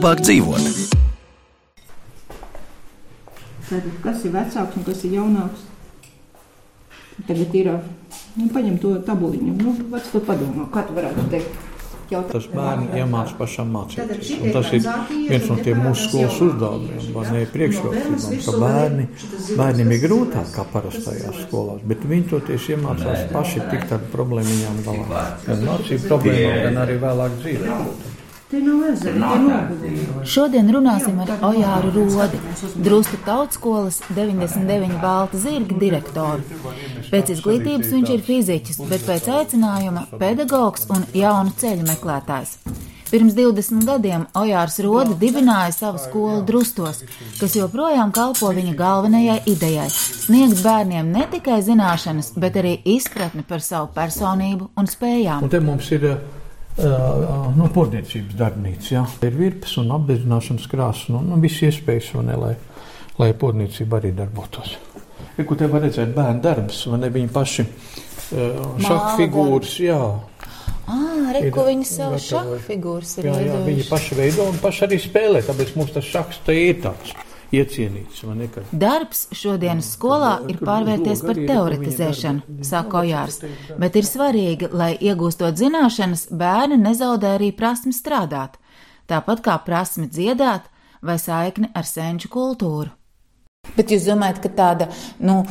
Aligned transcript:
Labāk 0.00 0.22
dzīvot? 0.24 0.64
Tad, 3.68 3.88
kas 4.00 4.22
ir 4.24 4.32
vecāks 4.32 4.78
un 4.78 4.86
kas 4.86 5.02
ir 5.04 5.16
jaunāks? 5.18 5.66
Tagad 7.28 7.58
ir. 7.60 7.68
Nu, 8.36 8.46
paņem 8.54 8.78
to 8.82 8.94
tabuliņu. 9.06 9.56
Nu, 9.58 9.74
Vec 9.90 10.06
to 10.12 10.22
padomā. 10.26 10.68
Kā 10.74 10.86
tu 10.86 10.96
varētu 10.96 11.26
teikt? 11.32 11.66
Jautā. 12.10 12.34
Tas 12.34 12.46
bērni 12.50 12.88
iemācās 12.98 13.36
pašam 13.38 13.68
mācīties. 13.70 14.30
Un 14.42 14.54
tas 14.56 14.70
ir 14.74 14.82
viens 15.28 15.44
no 15.46 15.56
tiem 15.62 15.78
mūsu 15.78 16.08
skolas 16.08 16.40
uzdevumiem, 16.42 17.04
vai 17.14 17.24
ne 17.28 17.42
priekšrocībām, 17.52 18.40
ka 18.46 18.54
bērni, 18.64 19.04
bērniem 19.60 19.94
ir 19.94 20.02
grūtāk 20.08 20.50
kā 20.56 20.64
parastajās 20.72 21.44
skolās, 21.44 21.84
bet 21.86 22.02
viņi 22.10 22.26
toties 22.32 22.66
iemācās 22.74 23.28
paši 23.30 23.62
tikt 23.70 23.94
ar 23.94 24.02
problēmiņām 24.10 24.82
galā. 24.88 25.26
Gan 25.46 25.62
mācību 25.68 26.10
problēmām, 26.10 26.58
gan 26.66 26.82
arī 26.82 26.98
vēlāk 27.06 27.38
dzīvē. 27.44 27.78
Šodien 30.26 30.66
runāsim 30.74 31.20
ar 31.22 31.28
Ojāru 31.46 31.92
Rodi, 31.94 32.40
Drustu 32.82 33.20
tautskolas 33.22 34.00
99 34.10 34.96
balta 34.98 35.38
zirga 35.38 35.76
direktoru. 35.78 36.42
Pēc 37.12 37.30
izglītības 37.36 37.92
viņš 37.94 38.10
ir 38.16 38.24
fiziķis, 38.26 38.80
bet 38.90 39.06
pēc 39.06 39.28
aicinājuma 39.36 40.08
pedagogs 40.18 40.88
un 40.90 41.06
jaunu 41.14 41.54
ceļu 41.62 41.86
meklētājs. 41.92 42.56
Pirms 43.10 43.34
20 43.38 43.86
gadiem 43.86 44.26
Ojārs 44.38 44.80
Rodi 44.82 45.14
dibināja 45.22 45.70
savu 45.74 46.02
skolu 46.02 46.42
Drustos, 46.46 47.04
kas 47.38 47.54
joprojām 47.58 48.10
kalpo 48.14 48.50
viņa 48.54 48.74
galvenajai 48.78 49.38
idejai- 49.50 49.88
sniegt 50.26 50.58
bērniem 50.66 51.14
ne 51.14 51.26
tikai 51.30 51.62
zināšanas, 51.62 52.34
bet 52.34 52.58
arī 52.58 52.76
izpratni 52.82 53.46
par 53.46 53.60
savu 53.60 53.90
personību 53.94 54.70
un 54.76 54.86
spējām. 54.86 55.42
Un 55.42 55.48
te 55.48 55.60
mums 55.60 55.90
ir 55.92 56.18
uh, 56.78 57.50
no 57.56 57.68
porniecības 57.74 58.36
darbnīca. 58.38 58.92
Jā. 58.94 59.04
Ir 59.26 59.36
virpas 59.38 59.76
un 59.82 59.90
apdedzināšanas 59.96 60.68
krāsas, 60.70 61.08
nu, 61.12 61.22
nu 61.26 61.40
viss 61.42 61.62
iespējas, 61.66 62.12
ne, 62.26 62.36
lai, 62.38 62.54
lai 63.20 63.30
porniecība 63.34 64.00
arī 64.00 64.12
darbotos. 64.16 64.76
Ir, 65.36 65.46
ko 65.48 65.56
te 65.56 65.68
var 65.70 65.84
redzēt 65.86 66.14
bērnu 66.16 66.44
darbs, 66.44 66.84
vai 66.90 67.00
ne, 67.04 67.12
viņi 67.14 67.32
paši 67.34 67.64
uh, 67.66 68.60
šāda 68.82 69.16
figūras, 69.20 69.78
jā. 69.84 70.00
Ah, 70.90 71.30
re, 71.36 71.44
Ir 71.46 71.52
ko 71.54 71.64
viņi 71.68 71.84
gatavojuši. 71.86 72.28
šādu 72.32 72.60
figūras 72.66 73.12
ir 73.20 73.28
Jā, 73.28 73.34
jā, 73.46 73.58
viņi 73.66 73.84
paši 73.86 74.16
veido 74.18 74.46
un 74.50 74.56
paši 74.58 74.86
arī 74.88 74.98
spēlē, 74.98 75.42
tāpēc 75.46 75.76
mums 75.78 75.92
tas 75.94 76.08
šaks 76.08 76.40
te 76.48 76.56
ir 76.58 76.80
tāds 76.82 77.12
iecienīts, 77.54 78.22
Darbs 78.72 79.26
šodienas 79.36 79.92
skolā 79.96 80.34
ir 80.50 80.60
pārvērties 80.62 81.22
par 81.26 81.38
teoretizēšanu, 81.38 82.60
saka 82.66 83.02
Ojārs, 83.02 83.40
bet 83.80 83.98
ir 83.98 84.08
svarīgi, 84.08 84.70
lai 84.72 84.92
iegūstot 84.96 85.58
zināšanas, 85.60 86.28
bērni 86.30 86.80
nezaudē 86.80 87.36
arī 87.38 87.50
prasmi 87.56 87.94
strādāt, 87.96 88.58
tāpat 89.10 89.42
kā 89.46 89.58
prasmi 89.66 90.08
dziedāt 90.08 90.70
vai 91.02 91.18
saikni 91.18 91.70
ar 91.74 91.88
senču 91.88 92.30
kultūru. 92.32 92.90
Bet 93.76 93.92
jūs 93.92 94.06
domājat, 94.08 94.40
ka 94.42 94.50
tāda, 94.56 94.88
nu, 95.20 95.42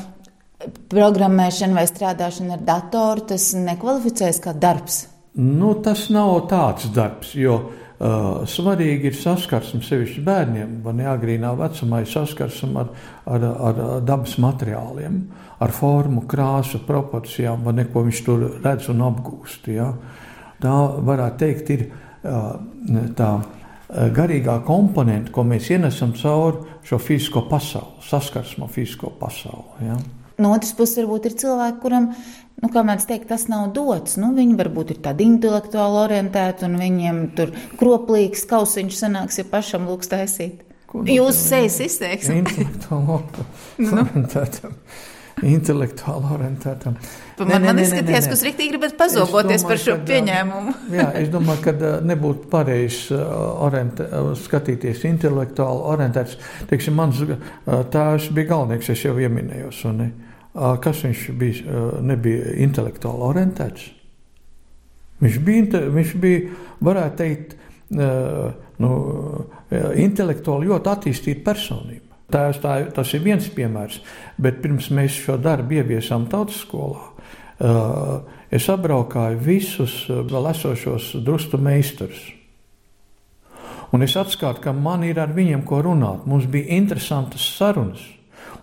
programmēšana 0.92 1.78
vai 1.78 1.86
strādāšana 1.88 2.58
ar 2.58 2.66
datoru, 2.68 3.28
tas 3.32 3.52
nekvalificēs 3.56 4.42
kā 4.44 4.56
darbs? 4.58 5.06
Nu, 5.40 5.76
tas 5.84 6.08
nav 6.12 6.34
tāds 6.52 6.90
darbs, 6.92 7.36
jo 7.38 7.60
svarīgi 8.00 9.10
ir 9.10 9.16
saskarsme 9.20 9.82
sevišķi 9.84 10.22
bērniem, 10.24 10.78
vai 10.86 10.94
neagrīnā 11.02 11.52
vecumā 11.60 12.02
ir 12.04 12.08
saskarsme 12.08 12.80
ar, 12.86 12.92
ar, 13.28 13.46
ar 13.70 13.82
dabas 14.08 14.38
materiāliem, 14.40 15.20
ar 15.60 15.74
formu, 15.76 16.24
krāsu, 16.30 16.80
proporcijām, 16.88 17.66
vai 17.66 17.76
neko 17.82 18.06
viņš 18.08 18.22
tur 18.24 18.46
redz 18.64 18.88
un 18.94 19.04
apgūst. 19.10 19.68
Ja? 19.76 19.90
Tā 20.64 20.76
varētu 21.10 21.44
teikt, 21.44 21.74
ir 21.76 21.86
uh, 21.90 22.54
tā 23.20 23.32
uh, 23.42 24.08
garīgā 24.16 24.62
komponente, 24.68 25.34
ko 25.36 25.44
mēs 25.48 25.68
ienesam 25.76 26.16
cauri 26.16 26.80
šo 26.88 27.02
fizisko 27.04 27.44
pasauli, 27.52 28.00
saskarsmu 28.08 28.70
ar 28.70 28.74
fizisko 28.78 29.12
pasauli. 29.20 29.90
Ja? 29.90 30.00
No 30.40 30.54
otras 30.56 30.72
puses, 30.72 31.02
varbūt 31.02 31.28
ir 31.28 31.36
cilvēki, 31.42 31.82
kuram, 31.84 32.14
nu, 32.62 32.72
kā 32.74 32.84
mēs 32.88 33.08
teikt, 33.10 33.30
tas 33.32 33.48
nav 33.52 33.70
dots. 33.76 34.18
Nu, 34.22 34.32
viņi 34.38 34.58
varbūt 34.60 34.96
ir 34.96 35.04
tādi 35.06 35.28
intelektuāli 35.30 36.02
orientēti, 36.06 36.68
un 36.68 36.80
viņiem 36.82 37.22
tur 37.38 37.54
kroplīgs 37.80 38.48
kausiņš 38.50 39.04
sanāks, 39.04 39.40
ja 39.42 39.48
pašam 39.50 39.88
lūgs 39.90 40.12
taisīt. 40.12 40.66
Ko 40.90 41.02
nu 41.06 41.20
Jūs 41.20 41.40
sejas 41.52 41.80
izteiksmi. 41.86 42.42
Intelektuāli 42.44 43.22
orientētam. 43.90 44.76
Intelektuāli 45.46 46.32
orientētam. 46.36 46.96
Man, 47.40 47.48
man, 47.54 47.66
man 47.70 47.78
izskatījās, 47.80 48.26
ka 48.28 48.36
jūs 48.36 48.42
rīktīgi 48.44 48.74
gribat 48.74 48.96
pazogoties 49.00 49.64
par 49.64 49.80
šo 49.80 49.96
pieņēmumu. 50.08 50.74
Jā, 50.98 51.06
es 51.22 51.30
domāju, 51.32 51.62
ka 51.64 51.74
uh, 51.78 52.00
nebūtu 52.04 52.50
pareizi 52.52 53.16
uh, 53.16 53.22
orientē, 53.70 54.10
uh, 54.10 54.32
skatīties 54.36 55.06
intelektuāli 55.08 55.86
orientēts. 55.94 56.36
Teiksim, 56.68 57.00
mans 57.00 57.22
tēvs 57.94 58.28
bija 58.36 58.52
galvenais, 58.52 58.92
es 58.92 59.06
jau 59.06 59.16
ieminējos. 59.16 59.86
un 59.88 60.04
ne? 60.04 60.10
Kas 60.54 61.04
viņš 61.06 61.24
bija? 61.40 61.80
Nebija 62.02 62.56
intelektuāli 62.66 63.26
orientēts. 63.30 63.88
Viņš 65.20 65.40
bija, 65.46 65.82
viņš 65.92 66.14
bija 66.20 66.60
varētu 66.86 67.20
teikt, 67.20 67.56
nu, 68.80 68.92
intelektuāli 70.00 70.70
ļoti 70.70 70.94
attīstīta 70.94 71.44
personība. 71.46 72.06
Tēvs, 72.30 72.60
tā, 72.62 72.74
tas 72.94 73.14
ir 73.18 73.24
viens 73.26 73.48
piemērs, 73.50 74.00
bet 74.38 74.60
pirms 74.62 74.92
mēs 74.94 75.18
šo 75.26 75.40
darbu 75.42 75.80
ieviesām 75.80 76.28
tautas 76.30 76.60
skolā, 76.62 77.08
es 78.54 78.68
apbraukāju 78.70 79.42
visus 79.42 80.04
vēl 80.08 80.52
esošos 80.52 81.16
drustu 81.26 81.58
meistarus. 81.58 82.22
Un 83.90 84.06
es 84.06 84.14
atskatu, 84.14 84.62
ka 84.62 84.74
man 84.78 85.04
ir 85.08 85.18
ar 85.18 85.34
viņiem 85.34 85.64
ko 85.66 85.82
runāt. 85.82 86.28
Mums 86.30 86.46
bija 86.46 86.78
interesantas 86.78 87.42
sarunas. 87.58 88.04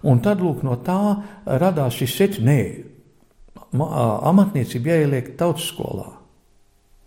Un 0.05 0.21
tad 0.25 0.43
lūk, 0.45 0.62
no 0.67 0.77
tā 0.84 1.01
radās 1.47 1.97
šis 1.97 2.17
secinājums, 2.21 2.93
ka 3.77 4.03
amatniecība 4.31 4.95
jāieliek 4.95 5.37
tautas 5.41 5.69
skolā, 5.71 6.11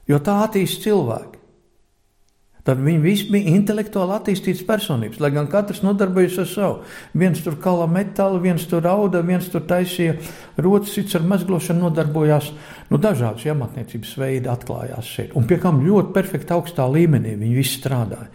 jo 0.10 0.20
tā 0.22 0.42
attīstīja 0.46 0.90
cilvēku. 0.90 1.40
Tad 2.68 2.82
viņi 2.84 3.00
visi 3.02 3.30
bija 3.32 3.54
intelektuāli 3.56 4.14
attīstītas 4.14 4.66
personības, 4.68 5.18
lai 5.24 5.32
gan 5.34 5.48
katrs 5.50 5.80
nodarbojas 5.82 6.36
ar 6.44 6.50
savu. 6.52 6.76
Viens 7.18 7.40
tur 7.42 7.56
kala 7.64 7.88
metālu, 7.90 8.42
viens 8.44 8.66
tur 8.70 8.86
auda, 8.86 9.24
viens 9.26 9.48
tur 9.50 9.64
taisīja 9.66 10.18
rotas, 10.60 10.94
cits 10.94 11.16
ar 11.18 11.26
mezglošanu 11.26 11.88
nodarbojās. 11.88 12.52
Nu, 12.92 13.00
dažādas 13.02 13.48
amatniecības 13.50 14.12
veidi 14.22 14.52
atklājās 14.52 15.14
šeit. 15.16 15.34
Un 15.40 15.48
pie 15.50 15.58
kam 15.64 15.82
ļoti 15.86 16.14
perfekti 16.14 16.54
augstā 16.54 16.86
līmenī 16.92 17.34
viņi 17.40 17.58
visi 17.58 17.80
strādāja. 17.80 18.30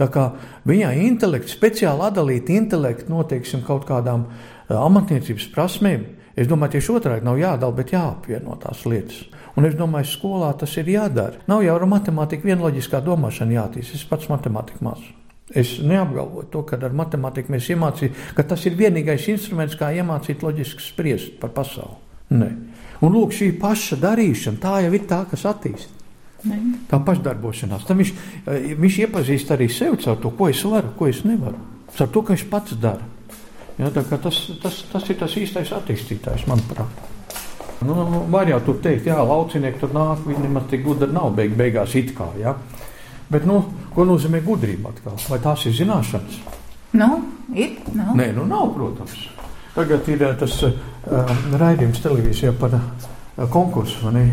Tā 0.00 0.08
kā 0.08 0.30
viņai 0.68 0.94
intelekts, 1.04 1.52
speciāli 1.58 2.06
atdalīt 2.06 2.48
intelektu 2.54 3.12
noteiksim 3.12 3.60
kaut 3.66 3.84
kādām 3.88 4.24
eh, 4.30 4.72
amatniecības 4.78 5.50
prasmēm, 5.52 6.06
es 6.40 6.48
domāju, 6.48 6.78
tieši 6.78 6.94
otrādi 6.96 7.28
nav 7.28 7.36
jādala, 7.40 7.76
bet 7.76 7.92
jāapvieno 7.92 8.56
tās 8.62 8.86
lietas. 8.88 9.20
Un 9.58 9.66
es 9.68 9.74
domāju, 9.76 10.08
skolā 10.08 10.54
tas 10.56 10.72
ir 10.80 10.88
jādara. 10.88 11.42
Nav 11.50 11.64
jau 11.66 11.74
ar 11.76 11.86
matemātiku 11.90 12.48
viena 12.48 12.64
loģiskā 12.64 13.02
domāšana 13.04 13.58
jātīst. 13.58 13.96
Es 13.98 14.06
pats 14.08 14.30
matemātiku 14.30 14.86
mācu. 14.86 15.10
Es 15.50 15.74
neapgalvoju 15.82 16.46
to, 16.52 16.62
ka 16.64 16.78
ar 16.78 16.94
matemātiku 16.94 17.52
mēs 17.52 17.68
iemācījām, 17.74 18.18
ka 18.38 18.46
tas 18.52 18.64
ir 18.70 18.78
vienīgais 18.78 19.26
instruments, 19.32 19.76
kā 19.76 19.90
iemācīt 19.98 20.46
loģiski 20.46 20.84
spriest 20.86 21.40
par 21.42 21.50
pasauli. 21.56 21.98
Nē. 22.30 22.50
Un 23.02 23.16
lūk, 23.16 23.34
šī 23.34 23.50
paša 23.58 23.98
darīšana, 24.00 24.62
tā 24.62 24.76
jau 24.86 24.92
ir 24.94 25.08
tā, 25.10 25.24
kas 25.28 25.48
attīstās. 25.50 25.99
Tā 26.90 27.00
pašdarbošanās. 27.04 27.84
Tad 27.86 27.98
viņš, 28.00 28.12
eh, 28.46 28.74
viņš 28.80 28.98
iepazīst 29.04 29.52
arī 29.52 29.68
sevi 29.68 30.00
caur 30.00 30.16
to, 30.16 30.30
ko 30.30 30.48
es 30.48 30.62
varu, 30.64 30.94
ko 30.96 31.06
es 31.06 31.22
nevaru. 31.24 31.58
Caur 31.96 32.08
to, 32.08 32.22
ka 32.22 32.34
viņš 32.34 32.48
pats 32.50 32.76
dara. 32.80 33.06
Ja, 33.78 33.90
tas, 33.90 34.06
tas, 34.62 34.84
tas 34.92 35.08
ir 35.08 35.16
tas 35.16 35.36
īstais 35.36 35.72
attīstītājs, 35.72 36.46
manuprāt. 36.46 36.88
Nu, 37.80 38.26
var 38.28 38.48
jau 38.48 38.60
tur 38.60 38.76
teikt, 38.84 39.06
jā, 39.08 39.16
laucinieki 39.16 39.80
tur 39.80 39.92
nāk, 39.96 40.20
viņi 40.26 40.42
nemaz 40.44 40.66
tik 40.68 40.82
gudri 40.84 41.08
nav 41.12 41.30
beig, 41.36 41.54
beigās 41.56 41.94
it 41.96 42.12
kā. 42.16 42.28
Ja? 42.36 42.54
Bet, 43.32 43.46
nu, 43.48 43.62
ko 43.94 44.04
nozīmē 44.04 44.42
gudrība 44.44 44.92
atkal? 44.92 45.16
Vai 45.30 45.38
tās 45.40 45.64
ir 45.64 45.72
zināšanas? 45.78 46.40
Nu, 46.92 47.08
ir, 47.54 47.78
nav. 47.94 48.12
Nē, 48.18 48.32
nu 48.36 48.44
nav, 48.50 48.74
protams. 48.74 49.28
Tagad 49.74 50.08
ir 50.10 50.24
eh, 50.26 50.36
tas 50.36 50.56
uh, 50.66 51.34
raidījums 51.56 52.02
televīzijā 52.02 52.52
par 52.58 52.74
uh, 52.76 52.88
konkursu, 53.48 54.10
ne? 54.12 54.26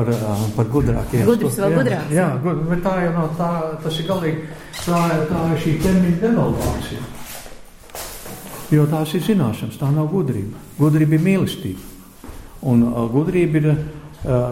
Par, 0.00 0.50
par 0.56 0.68
gudrākiem. 0.72 1.24
Gudrs 1.28 1.58
vēl 1.60 1.74
gudrāks. 1.76 2.12
Jā, 2.14 2.26
gud, 2.40 2.62
bet 2.70 2.82
tā 2.86 2.96
jau 3.04 3.12
nav 3.16 3.32
tā, 3.36 3.50
tas 3.84 3.98
ir 4.00 4.06
galīgi, 4.08 4.44
tā, 4.80 5.00
tā 5.28 5.46
ir 5.52 5.62
šī 5.64 5.74
termina 5.84 6.20
devalvācija. 6.22 7.08
Jo 8.70 8.86
tās 8.90 9.12
ir 9.18 9.24
zināšanas, 9.26 9.78
tā 9.80 9.90
nav 9.92 10.08
gudrība. 10.12 10.60
Gudrība 10.78 11.18
ir 11.18 11.24
mīlestība. 11.26 11.88
Un 12.70 12.84
uh, 12.86 13.02
gudrība 13.10 13.60
ir 13.60 13.68
uh, 13.72 13.80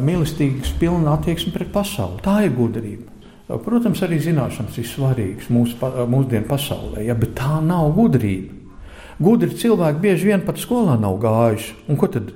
mīlestības 0.04 0.74
pilna 0.80 1.14
attieksme 1.14 1.54
pret 1.54 1.70
pasauli. 1.72 2.20
Tā 2.24 2.40
ir 2.46 2.52
gudrība. 2.56 3.14
Protams, 3.64 4.02
arī 4.04 4.18
zināšanas 4.20 4.76
ir 4.76 4.84
svarīgas 4.84 5.46
mūsu, 5.48 5.78
mūsdienu 6.12 6.44
pasaulē, 6.50 7.06
ja, 7.06 7.14
bet 7.16 7.32
tā 7.38 7.62
nav 7.64 7.94
gudrība. 7.96 8.58
Gudri 9.18 9.56
cilvēki 9.56 10.02
bieži 10.02 10.28
vien 10.28 10.44
pat 10.44 10.60
skolā 10.60 10.98
nav 11.00 11.16
gājuši. 11.22 11.72
Un 11.88 11.96
ko 11.98 12.10
tad? 12.12 12.28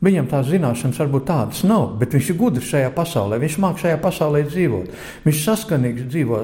Viņam 0.00 0.30
tās 0.30 0.46
zināšanas 0.48 0.98
varbūt 1.02 1.26
tādas 1.28 1.60
nav, 1.68 1.90
bet 2.00 2.14
viņš 2.16 2.30
ir 2.32 2.36
gudrs 2.40 2.70
šajā 2.72 2.92
pasaulē. 2.96 3.36
Viņš 3.42 3.56
māca 3.60 3.84
šajā 3.84 3.98
pasaulē 4.00 4.40
dzīvot. 4.48 4.94
Viņš 5.26 5.42
saskanīgi 5.44 6.06
dzīvo 6.08 6.38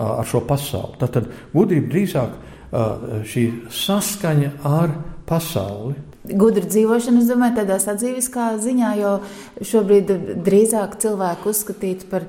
ar 0.00 0.24
šo 0.30 0.40
pasauli. 0.48 0.96
Tad 1.02 1.28
gudrība 1.52 1.92
drīzāk 1.92 2.38
šī 3.28 3.44
saskaņa 3.84 4.50
ar 4.64 4.96
pasauli. 5.28 5.94
Gudra 6.26 6.64
dzīvošana, 6.66 7.20
es 7.22 7.28
domāju, 7.30 7.60
tādā 7.60 7.76
sadzīviskā 7.82 8.48
ziņā, 8.58 8.94
jo 8.98 9.12
šobrīd 9.62 10.10
drīzāk 10.46 10.96
cilvēku 11.02 11.52
uzskatīt 11.52 12.08
par 12.10 12.26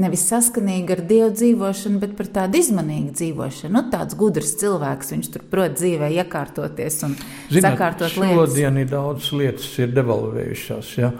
nevis 0.00 0.22
saskanīgi 0.30 0.94
ar 0.94 1.00
dievu 1.08 1.28
dzīvošanu, 1.34 2.00
bet 2.02 2.14
par 2.16 2.28
tādu 2.32 2.60
izmanīgu 2.60 3.12
dzīvošanu. 3.18 3.72
Nu, 3.74 3.82
tāds 3.92 4.16
gudrs 4.18 4.54
cilvēks, 4.60 5.12
viņš 5.12 5.30
tur 5.34 5.44
prot 5.52 5.76
dzīvē 5.76 6.08
iekārtoties 6.22 6.98
un 7.06 7.16
Zināt, 7.52 7.66
sakārtot 7.66 8.16
lietas. 8.16 8.36
Šodien 8.38 8.80
ir 8.80 8.90
daudz 8.90 9.28
lietas, 9.36 9.68
ir 9.82 9.92
devalvējušās. 9.96 10.92
Ja? 11.00 11.12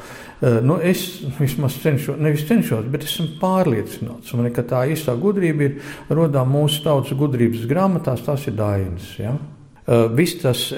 Nu, 0.65 0.79
es 0.83 1.05
vismaz 1.39 1.77
cenšos, 1.83 2.19
nevis 2.23 2.47
cenšos, 2.49 2.89
bet 2.93 3.07
esmu 3.07 3.29
pārliecināts, 3.43 4.33
man, 4.39 4.49
ka 4.55 4.65
tā 4.67 4.83
īstā 4.91 5.15
gudrība 5.21 5.69
ir 5.69 5.97
rodām 6.11 6.51
mūsu 6.57 6.83
tautas 6.87 7.15
gudrības 7.19 7.67
grāmatās, 7.71 8.25
tās 8.27 8.49
ir 8.51 8.57
dainas. 8.59 9.11
Ja? 9.21 9.37
Viss 10.17 10.41
tas 10.43 10.69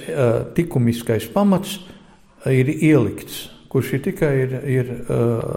likumiskais 0.56 1.28
pamats 1.32 1.78
ir 2.50 2.68
ielikts, 2.74 3.44
kurš 3.72 3.94
ir 3.96 4.02
tikai 4.04 4.32
ir, 4.42 4.58
ir, 4.70 4.90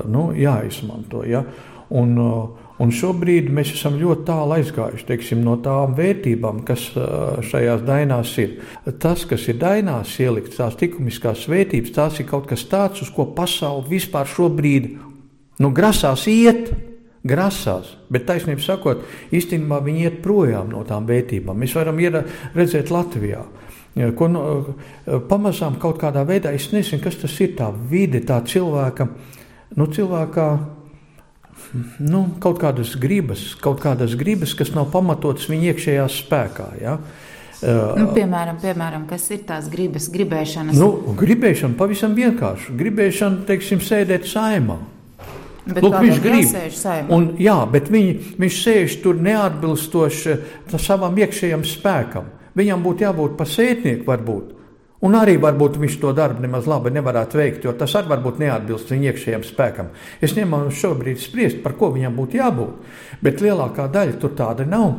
nu, 0.09 0.29
jāizmanto. 0.37 1.25
Ja? 1.27 1.43
Un, 1.89 2.17
uh, 2.19 2.71
un 2.83 2.89
šobrīd 2.91 3.47
mēs 3.53 3.71
esam 3.77 3.95
ļoti 3.99 4.25
tālu 4.27 4.57
aizgājuši 4.57 5.05
teiksim, 5.07 5.39
no 5.45 5.55
tām 5.63 5.93
vērtībām, 5.95 6.65
kas 6.67 6.89
uh, 6.99 7.37
šajās 7.47 7.85
dainās 7.87 8.33
ir. 8.43 8.57
Tas, 8.99 9.23
kas 9.29 9.47
ir 9.47 9.59
dainās 9.61 10.11
ielikts, 10.19 10.59
tās 10.59 10.75
likumiskās 10.81 11.45
vērtības, 11.47 11.95
tās 11.95 12.19
ir 12.19 12.27
kaut 12.27 12.49
kas 12.51 12.67
tāds, 12.67 13.05
uz 13.05 13.13
ko 13.15 13.29
pasaule 13.37 13.87
vispār 13.87 14.27
šobrīd 14.27 14.91
nu, 15.63 15.71
grasās 15.71 16.27
iet. 16.31 16.73
Grasās, 17.27 17.89
bet 18.13 18.23
taisnība 18.27 18.61
sakot, 18.63 19.01
īstenībā 19.35 19.81
viņi 19.83 20.03
iet 20.05 20.19
projām 20.23 20.69
no 20.71 20.85
tām 20.87 21.03
vērtībām. 21.09 21.57
Mēs 21.59 21.73
varam 21.75 21.97
redzēt 22.55 22.91
Latvijā, 22.93 23.41
ko 24.15 24.29
no, 24.31 24.43
uh, 24.53 25.17
pamazām 25.27 25.75
kaut 25.81 25.99
kādā 25.99 26.23
veidā, 26.27 26.53
es 26.55 26.69
nezinu, 26.71 27.01
kas 27.03 27.19
tas 27.23 27.35
ir, 27.43 27.55
tā 27.57 27.67
vide, 27.89 28.21
tā 28.23 28.37
cilvēka, 28.47 29.09
nu, 29.75 29.89
cilvēka 29.91 30.47
nu, 31.99 32.23
kaut 32.43 32.59
kādas 32.61 32.95
gribas, 32.99 33.51
kaut 33.61 33.81
kādas 33.83 34.15
gribas, 34.19 34.55
kas 34.57 34.73
nav 34.75 34.89
pamatotas 34.93 35.49
viņa 35.51 35.71
iekšējā 35.73 36.05
spēkā. 36.17 36.67
Ja? 36.81 36.97
Nu, 37.61 38.11
piemēram, 38.13 38.59
piemēram, 38.61 39.07
kas 39.09 39.25
ir 39.33 39.41
tās 39.47 39.69
gribas, 39.71 40.11
gribēšanas? 40.13 40.77
Nu, 40.77 41.15
gribēšana 41.17 41.77
pavisam 41.79 42.13
vienkārši. 42.17 42.75
Gribēšana, 42.77 43.47
teiksim, 43.49 43.81
sēdēt 43.81 44.29
saimā. 44.29 44.77
Bet 45.67 45.83
Lūk, 45.83 45.97
viņš 45.99 46.19
grib. 46.23 47.09
Un, 47.11 47.31
jā, 47.41 47.57
bet 47.71 47.89
viņi, 47.91 48.13
viņš 48.39 48.59
sēž 48.63 48.99
tur 49.03 49.17
neatbilstoši 49.25 50.37
savam 50.79 51.17
iekšējam 51.19 51.65
spēkam. 51.67 52.29
Viņam 52.57 52.85
būtu 52.85 53.03
jābūt 53.05 53.35
par 53.39 53.49
sētnieku, 53.51 54.05
varbūt. 54.07 54.53
Un 55.05 55.13
arī 55.13 55.35
varbūt 55.37 55.75
viņš 55.77 55.99
to 56.01 56.11
darbu 56.17 56.41
nemaz 56.41 56.65
labi 56.65 56.89
nevarētu 56.95 57.37
veikt, 57.37 57.65
jo 57.67 57.73
tas 57.77 57.93
arī 57.99 58.09
varbūt 58.15 58.39
neatbilst 58.41 58.89
viņa 58.89 59.11
iekšējam 59.11 59.43
spēkam. 59.45 59.91
Es 60.25 60.33
nemanāšu 60.33 60.87
šobrīd 60.87 61.21
spriest, 61.21 61.59
par 61.61 61.75
ko 61.77 61.91
viņam 61.93 62.15
būtu 62.17 62.39
jābūt, 62.39 62.95
bet 63.21 63.43
lielākā 63.45 63.85
daļa 63.93 64.17
tur 64.21 64.33
tāda 64.37 64.65
nav. 64.65 64.95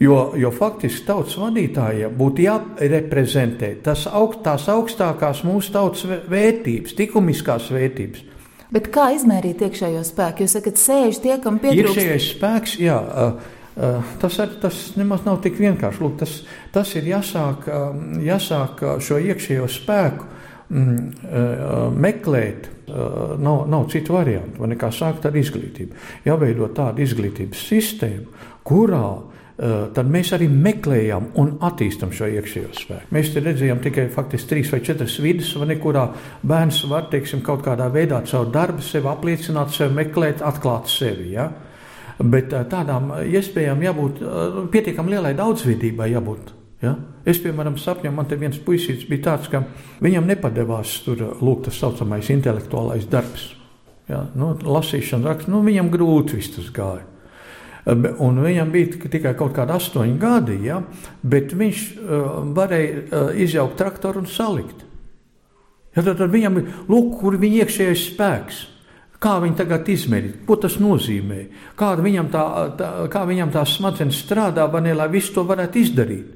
Jo, 0.00 0.32
jo 0.36 0.48
faktiski 0.52 1.04
tautas 1.04 1.36
vadītājiem 1.36 2.12
būtu 2.16 2.44
jāreprezentē 2.46 3.74
tas 3.84 4.06
augst, 4.08 4.40
tās 4.44 4.64
augstākās 4.72 5.42
mūsu 5.44 5.74
tautas 5.74 6.06
vērtības, 6.08 6.96
likumiskās 6.96 7.68
vērtības. 7.72 8.22
Bet 8.72 8.88
kā 8.94 9.10
izmērīt 9.16 9.64
iekšējo 9.66 10.00
spēku? 10.06 10.44
Jūs 10.44 10.54
sakat, 10.56 10.80
sēž 10.80 11.20
tie, 11.24 11.34
kam 11.42 11.58
pietrūkst. 11.60 11.98
Iekšējais 11.98 12.28
spēks, 12.36 12.76
jā. 12.80 12.96
Uh, 12.96 13.59
tas, 14.20 14.38
ar, 14.42 14.52
tas 14.60 14.80
nemaz 14.98 15.24
nav 15.24 15.40
tik 15.44 15.56
vienkārši. 15.60 16.02
Lūk, 16.04 16.18
tas, 16.20 16.40
tas 16.74 16.92
ir 16.98 17.08
jāsāk, 17.10 17.68
eh, 17.70 18.02
jāsāk 18.26 18.84
eh, 18.84 19.00
šo 19.06 19.20
iekšējo 19.30 19.70
spēku 19.70 20.28
mm, 20.68 21.96
meklēt. 21.96 22.76
Nav, 22.90 23.68
nav 23.70 23.84
citu 23.92 24.16
variantu, 24.16 24.66
nekā 24.66 24.88
sākt 24.90 25.28
ar 25.28 25.36
izglītību. 25.38 25.94
Jāveido 26.26 26.66
tāda 26.74 26.98
izglītības 27.04 27.60
sistēma, 27.68 28.48
kurā 28.66 29.04
tad 29.94 30.10
mēs 30.10 30.32
arī 30.34 30.48
meklējam 30.50 31.28
un 31.38 31.52
attīstam 31.68 32.10
šo 32.10 32.26
iekšējo 32.34 32.72
spēku. 32.74 33.14
Mēs 33.14 33.30
redzējām 33.36 33.78
tikai 33.84 34.08
faktiski 34.10 34.50
trīs 34.50 34.74
vai 34.74 34.82
četras 34.82 35.20
vidas, 35.22 35.52
vai 35.60 35.78
kurā 35.78 36.08
bērns 36.42 36.82
var 36.90 37.06
teiksim, 37.14 37.44
kaut 37.46 37.62
kādā 37.62 37.86
veidā 37.94 38.24
caur 38.26 38.50
darbu 38.50 38.82
sevi 38.82 39.06
apliecināt, 39.12 39.70
sevi 39.76 39.94
meklēt, 40.00 40.42
atklāt 40.42 40.90
sevi. 40.90 41.36
Ja? 41.36 41.46
Bet 42.20 42.52
tādām 42.52 43.14
iespējām 43.24 43.80
jābūt 43.80 44.18
pietiekami 44.72 45.14
lielai 45.14 45.32
daudzveidībai. 45.38 46.10
Jābūt, 46.12 46.50
ja? 46.84 46.96
Es, 47.24 47.38
piemēram, 47.40 47.78
sapņoju, 47.80 48.12
man 48.16 48.28
te 48.28 48.36
viens 48.40 48.58
puisīts 48.60 49.06
bija 49.08 49.30
tāds, 49.30 49.48
ka 49.52 49.62
viņam 50.04 50.28
nepadevās 50.28 50.98
tur 51.04 51.22
lūk 51.40 51.64
tas 51.68 51.80
saucamais 51.80 52.28
intelektuālais 52.32 53.08
darbs. 53.08 53.50
Ja? 54.10 54.24
Nu, 54.36 54.52
lasīšana, 54.56 55.30
raksts, 55.30 55.50
nu, 55.52 55.62
viņam 55.64 55.88
grūti 55.92 56.40
viss 56.40 56.54
tas 56.56 56.68
gāja. 56.74 57.06
Un 58.20 58.36
viņam 58.44 58.72
bija 58.74 59.08
tikai 59.08 59.32
kaut 59.38 59.54
kādi 59.56 59.72
astoņi 59.72 60.18
gadi, 60.20 60.58
ja? 60.66 60.82
bet 61.22 61.54
viņš 61.56 61.84
uh, 61.96 62.28
varēja 62.56 63.00
uh, 63.00 63.30
izjaukt 63.40 63.78
traktoru 63.80 64.24
un 64.24 64.28
salikt. 64.28 64.84
Ja, 65.96 66.04
tad, 66.04 66.18
tad 66.20 66.28
viņam 66.30 66.60
ir 66.60 66.68
lūk, 66.90 67.16
kur 67.22 67.38
viņa 67.40 67.64
iekšējais 67.64 68.04
spēks. 68.12 68.60
Kā 69.20 69.34
viņi 69.42 69.58
tagad 69.58 69.88
izmērīt, 69.92 70.44
ko 70.48 70.56
tas 70.56 70.78
nozīmē, 70.80 71.42
kāda 71.76 72.04
viņam 72.04 72.28
tā, 72.32 72.44
tā, 72.78 72.86
kā 73.12 73.26
viņam 73.28 73.50
tā 73.52 73.66
smadzenes 73.68 74.22
strādā, 74.24 74.64
vanē, 74.72 74.94
lai 74.96 75.10
visu 75.12 75.34
to 75.34 75.44
varētu 75.48 75.82
izdarīt. 75.82 76.30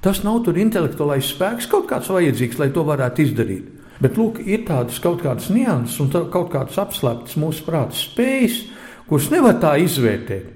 Tas 0.00 0.22
nav 0.24 0.38
tur 0.46 0.56
intelektuālais 0.56 1.28
spēks 1.34 1.68
kaut 1.68 1.88
kāds 1.90 2.08
vajadzīgs, 2.12 2.60
lai 2.62 2.70
to 2.72 2.86
varētu 2.88 3.24
izdarīt. 3.26 3.68
Bet 4.00 4.16
lūk, 4.20 4.40
ir 4.44 4.64
tādas 4.68 5.00
kaut 5.02 5.20
kādas 5.24 5.50
nianses 5.52 5.98
un 6.04 6.08
kaut 6.12 6.48
kādas 6.52 6.80
apslēptas 6.80 7.36
mūsu 7.40 7.64
prāta 7.68 7.96
spējas, 7.96 8.62
kuras 9.08 9.28
nevar 9.32 9.60
tā 9.60 9.74
izvērtēt. 9.84 10.48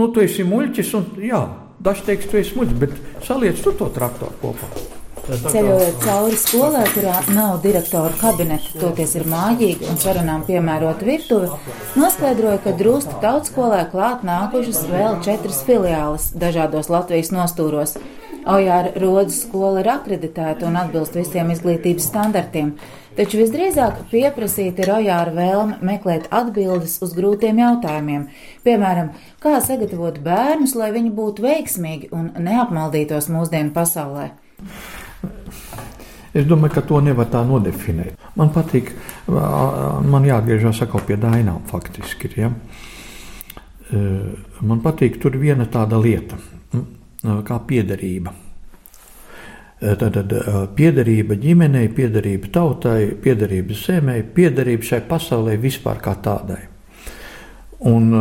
Nu, 0.00 0.08
tu 0.12 0.24
esi 0.24 0.48
muļķis, 0.48 0.94
un 0.96 1.12
jā, 1.28 1.44
dažs 1.84 2.08
teiks, 2.08 2.32
tu 2.32 2.40
esi 2.40 2.56
muļķis, 2.56 2.80
bet 2.80 2.98
saliec 3.28 3.60
tu 3.60 3.76
to 3.76 3.92
traktoru 3.92 4.36
kopā. 4.40 4.72
Ceļojot 5.22 6.00
cauri 6.02 6.34
skolai, 6.34 6.82
kurā 6.96 7.20
nav 7.30 7.60
direktora 7.62 8.10
kabineta, 8.18 8.72
toties 8.80 9.12
ir 9.14 9.22
mājīga 9.30 9.86
un 9.92 9.98
sarunām 10.02 10.40
piemērota 10.48 11.06
virtuve, 11.06 11.60
noskaidroja, 11.94 12.58
ka 12.64 12.72
drūsta 12.80 13.20
tautskolē 13.22 13.84
klāt 13.92 14.24
nākušas 14.26 14.80
vēl 14.90 15.20
četras 15.22 15.60
filiāles 15.68 16.32
dažādos 16.34 16.90
Latvijas 16.90 17.30
nostūros. 17.30 17.94
Ojāra 18.50 18.90
rodas 18.98 19.36
skola 19.44 19.84
ir 19.84 19.92
akreditēta 19.92 20.66
un 20.66 20.80
atbilst 20.80 21.14
visiem 21.14 21.52
izglītības 21.54 22.08
standartiem, 22.10 22.72
taču 23.14 23.38
visdrīzāk 23.38 24.00
pieprasīta 24.10 24.82
ir 24.82 24.90
Ojāra 24.96 25.36
vēlme 25.36 25.78
meklēt 25.86 26.26
atbildes 26.34 26.96
uz 27.06 27.14
grūtiem 27.14 27.62
jautājumiem, 27.62 28.26
piemēram, 28.66 29.12
kā 29.38 29.60
sagatavot 29.62 30.18
bērnus, 30.26 30.74
lai 30.74 30.90
viņi 30.98 31.14
būtu 31.14 31.46
veiksmīgi 31.46 32.10
un 32.10 32.32
neapmaldītos 32.42 33.30
mūsdienu 33.30 33.70
pasaulē. 33.78 34.32
Es 36.32 36.46
domāju, 36.48 36.78
ka 36.78 36.82
to 36.88 37.00
nevar 37.04 37.28
tā 37.28 37.42
nodefinēt. 37.44 38.16
Man 38.40 38.52
patīk, 38.54 38.94
man 39.28 40.24
jāatgriežas 40.24 40.80
atkal 40.86 41.04
pie 41.04 41.18
dainām 41.20 41.60
faktiski. 41.68 42.30
Ja? 42.40 42.48
Man 43.92 44.80
patīk 44.84 45.20
tur 45.20 45.36
viena 45.36 45.68
tāda 45.68 46.00
lieta, 46.00 46.40
kā 47.20 47.60
piederība. 47.68 48.32
Tad, 49.82 50.08
tad 50.14 50.32
piederība 50.78 51.36
ģimenei, 51.42 51.90
piederība 51.92 52.48
tautai, 52.54 53.12
piederība 53.20 53.76
zemē, 53.76 54.20
piederība 54.32 54.88
šai 54.88 55.02
pasaulē 55.08 55.58
vispār 55.60 56.00
kā 56.00 56.14
tādai. 56.22 56.62
Un 57.90 58.12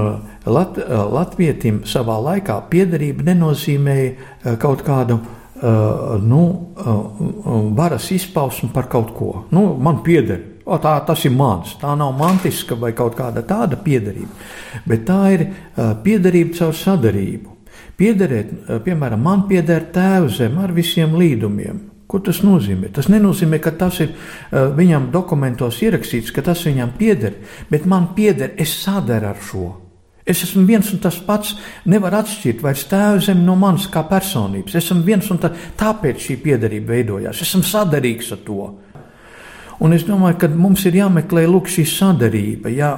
Lat, 0.49 0.79
Latvijam 0.89 1.83
savā 1.85 2.17
laikā 2.25 2.57
piederība 2.67 3.29
nenozīmēja 3.29 4.57
kaut 4.59 4.81
kādu 4.83 5.21
Uh, 5.21 5.40
nu, 5.61 6.41
uh, 6.77 7.75
varas 7.77 8.09
izpausme 8.11 8.71
par 8.73 8.89
kaut 8.89 9.13
ko. 9.17 9.29
Nu, 9.53 9.75
man 9.77 10.01
pieder, 10.05 10.41
o, 10.65 10.79
tā, 10.81 10.95
tas 11.05 11.25
ir 11.27 11.35
mans. 11.35 11.75
Tā 11.81 11.93
nav 11.99 12.15
mantiska 12.17 12.75
vai 12.79 12.93
kaut 12.97 13.17
kāda 13.19 13.43
tāda 13.45 13.77
piederība, 13.77 14.33
bet 14.89 15.05
tā 15.09 15.21
ir 15.35 15.45
uh, 15.47 15.93
piederība 16.03 16.57
caur 16.57 16.75
sadarību. 16.77 17.57
Piederēt, 18.01 18.51
piemēram, 18.81 19.21
man 19.21 19.45
pieder 19.45 19.85
tēva 19.93 20.29
zeme 20.33 20.63
ar 20.65 20.71
visiem 20.73 21.13
līdumiem, 21.19 21.87
Ko 22.11 22.19
tas 22.19 22.41
nozīmē? 22.43 22.89
Tas 22.91 23.07
nenozīmē, 23.07 23.61
ka 23.63 23.71
tas 23.79 24.01
ir 24.03 24.09
uh, 24.11 24.65
viņam 24.75 25.05
dokumentos 25.13 25.77
ierakstīts, 25.79 26.33
ka 26.35 26.43
tas 26.43 26.65
viņam 26.67 26.91
pieder, 26.97 27.37
bet 27.71 27.85
man 27.87 28.09
pieder, 28.17 28.51
es 28.59 28.73
sadaru 28.81 29.29
ar 29.29 29.39
šo. 29.39 29.69
Es 30.25 30.43
esmu 30.45 30.65
viens 30.67 30.91
un 30.93 31.01
tas 31.01 31.17
pats, 31.25 31.55
nevar 31.89 32.19
atšķirt 32.19 32.61
vairs 32.61 32.85
tēvu 32.89 33.23
zemi 33.25 33.45
no 33.45 33.55
manas 33.57 33.87
kā 33.91 34.03
personības. 34.09 34.75
Es 34.77 34.85
esmu 34.85 35.01
viens 35.05 35.29
un 35.33 35.41
tā, 35.41 35.49
tāpēc 35.79 36.21
šī 36.27 36.37
piederība 36.43 36.95
veidojās. 36.95 37.41
Es 37.41 37.49
esmu 37.49 37.65
sadarīgs 37.65 38.31
ar 38.35 38.43
to. 38.45 38.67
Un 39.81 39.95
es 39.97 40.05
domāju, 40.05 40.37
ka 40.43 40.49
mums 40.53 40.85
ir 40.85 40.99
jāmeklē 40.99 41.47
lūk, 41.49 41.71
šī 41.73 41.87
sadarība. 41.89 42.69
Jā, 42.69 42.91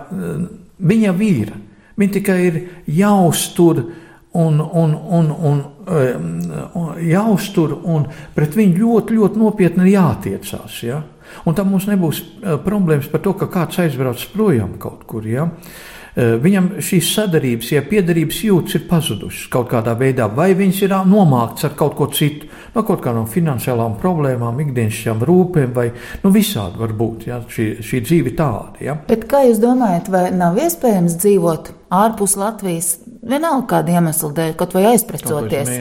viņa 0.83 1.13
vīra, 1.15 1.55
viņa 1.95 2.15
tikai 2.17 2.39
ir 2.49 2.59
jāuztur 2.91 3.85
un, 4.33 4.59
un, 4.59 4.97
un, 5.19 5.31
un, 5.31 5.63
un 5.87 6.91
jāuztur, 7.07 7.77
un 7.87 8.09
pret 8.35 8.57
viņu 8.57 8.81
ļoti, 8.81 9.15
ļoti 9.15 9.39
nopietni 9.39 9.93
jātiecās. 9.93 10.83
Ja? 10.83 10.99
Un 11.47 11.55
tam 11.55 11.71
mums 11.71 11.87
nebūs 11.87 12.19
eh, 12.19 12.57
problēmas 12.65 13.07
par 13.11 13.23
to, 13.23 13.35
ka 13.39 13.47
kāds 13.53 13.79
aizbrauc 13.83 14.27
projām 14.33 14.75
kaut 14.81 15.05
kur. 15.07 15.23
Ja? 15.29 15.47
Eh, 15.47 15.92
viņam 16.15 16.67
šīs 16.83 17.07
sadarības, 17.15 17.71
ja 17.73 17.81
piederības 17.85 18.43
jūtas 18.45 18.77
ir 18.77 18.83
pazudušas 18.89 19.47
kaut 19.53 19.71
kādā 19.71 19.95
veidā, 19.97 20.27
vai 20.29 20.51
viņš 20.57 20.81
ir 20.85 20.93
nomākts 21.09 21.65
ar 21.65 21.73
kaut 21.77 21.95
ko 21.97 22.07
citu, 22.13 22.49
no 22.75 22.83
kaut 22.85 23.01
kādām 23.01 23.25
finansiālām 23.29 23.95
problēmām, 24.01 24.59
ikdienišķām 24.61 25.23
rūpēm, 25.25 25.73
vai 25.73 25.87
nu, 26.23 26.33
visādi 26.33 26.81
var 26.81 26.93
būt. 26.99 27.27
Ja? 27.31 27.39
Šī, 27.49 27.67
šī 27.85 28.03
dzīve 28.05 28.35
tāda. 28.37 28.77
Ja? 28.83 28.97
Bet 29.09 29.25
kā 29.31 29.43
jūs 29.47 29.61
domājat, 29.63 30.11
vai 30.13 30.27
nav 30.35 30.59
iespējams 30.61 31.17
dzīvot 31.23 31.73
ārpus 31.93 32.37
Latvijas, 32.37 32.95
vienalga 33.21 33.65
kāda 33.75 33.97
iemesla 33.97 34.31
dēļ, 34.37 34.53
kaut 34.59 34.77
vai 34.77 34.85
aizprecoties? 34.93 35.73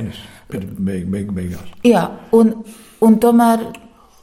Beig, 0.52 1.06
beig, 1.08 1.28
beigās. 1.32 1.76
Jā, 1.88 2.06
un, 2.36 2.58
un 3.04 3.20
tomēr 3.20 3.68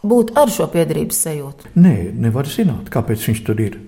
būt 0.06 0.34
ar 0.40 0.52
šo 0.54 0.70
piedarības 0.74 1.22
sajūtu. 1.26 1.74
Nē, 1.82 1.96
nevar 2.18 2.50
zināt, 2.50 2.90
kāpēc 2.94 3.30
viņš 3.30 3.46
tur 3.48 3.64
ir. 3.66 3.80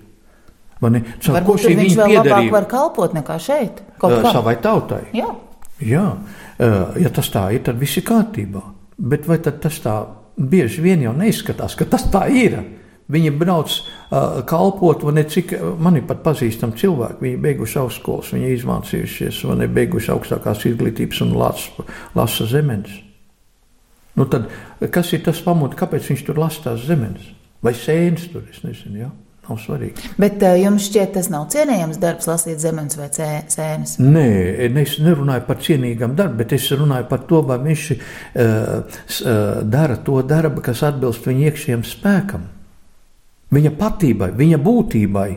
Caur 0.82 1.36
Varbūt 1.38 1.66
šī 1.68 1.76
viņš 1.78 1.96
vēl 2.00 2.16
labāk 2.18 2.50
var 2.54 2.66
kalpot 2.70 3.14
nekā 3.14 3.38
šeit. 3.42 3.84
Uh, 4.02 4.18
savai 4.26 4.56
tautai. 4.62 5.04
Jā. 5.14 5.30
Jā. 5.86 6.06
Uh, 6.58 6.98
ja 7.02 7.12
tas 7.14 7.30
tā 7.34 7.48
ir, 7.54 7.62
tad 7.66 7.78
viss 7.82 8.00
ir 8.02 8.06
kārtībā. 8.08 8.64
Bet 9.02 9.28
vai 9.30 9.38
tas 9.42 9.78
tā 9.82 9.96
bieži 10.38 10.82
vien 10.82 11.04
jau 11.06 11.14
neizskatās, 11.18 11.78
ka 11.78 11.86
tas 11.90 12.08
tā 12.14 12.26
ir? 12.34 12.58
Viņi 13.12 13.34
brauc 13.36 13.74
uh, 13.76 14.40
kalpot, 14.48 15.04
vai 15.04 15.18
ne 15.20 15.26
cik 15.28 15.54
man 15.84 16.00
ir 16.00 16.06
pat 16.08 16.22
pazīstami 16.26 16.78
cilvēki. 16.80 17.20
Viņi 17.26 17.40
beiguši 17.44 17.80
augstskolas, 17.82 18.32
viņi 18.34 18.54
izmācījušies, 18.56 19.42
vai 19.50 19.58
ne 19.62 19.68
beiguši 19.76 20.14
augstākās 20.16 20.64
izglītības 20.70 21.26
un 21.26 21.34
lasa, 21.38 21.88
lasa 22.16 22.48
zemes. 22.50 22.94
Nu 24.16 24.26
tad, 24.32 24.48
kas 24.92 25.12
ir 25.16 25.26
tas 25.28 25.42
pamats, 25.44 25.78
kāpēc 25.80 26.08
viņš 26.10 26.24
tur 26.28 26.40
lasa 26.40 26.70
tās 26.70 26.88
zemes? 26.88 27.28
Vai 27.62 27.76
sēnes 27.78 28.32
tur, 28.32 28.48
es 28.50 28.64
nezinu. 28.64 29.04
Ja? 29.04 29.12
Nav 29.51 29.60
svarīgi. 29.60 30.13
Bet 30.22 30.39
uh, 30.46 30.55
jums 30.55 30.86
šķiet, 30.88 31.12
tas 31.17 31.27
nav 31.31 31.50
cienījams 31.51 32.00
darbs, 32.00 32.27
lasīt 32.29 32.62
zemes 32.63 32.96
vai 32.96 33.10
sēnes? 33.12 33.98
Nē, 34.00 34.24
es 34.79 34.96
nerunāju 35.03 35.43
par 35.50 35.60
cienīgam 35.63 36.15
darbam, 36.15 36.39
bet 36.39 36.55
es 36.55 36.70
runāju 36.72 37.10
par 37.10 37.25
to, 37.27 37.41
vai 37.50 37.60
viņš 37.65 37.86
uh, 37.91 39.03
dara 39.67 40.00
to 40.05 40.22
darbu, 40.24 40.63
kas 40.63 40.86
atbilst 40.88 41.27
viņa 41.27 41.50
iekšējiem 41.50 41.86
spēkam, 41.89 42.48
viņa 43.51 43.75
patībai, 43.79 44.31
viņa 44.39 44.62
būtībai. 44.63 45.29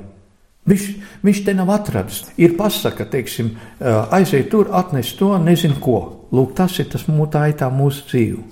Viņš, 0.65 0.85
viņš 1.21 1.41
te 1.45 1.53
nav 1.53 1.69
atrasts. 1.75 2.31
Ir 2.41 2.55
pasaka, 2.57 3.05
teiksim, 3.13 3.51
aiziet 3.85 4.47
tur, 4.49 4.71
atnes 4.73 5.11
to, 5.19 5.35
nezinu 5.37 5.77
ko. 5.77 5.99
Lūk, 6.35 6.55
tas 6.59 6.79
ir 6.83 6.91
tas 6.91 7.07
tā, 7.07 7.47
tā 7.59 7.71
mūsu 7.71 8.07
dzīve. 8.11 8.45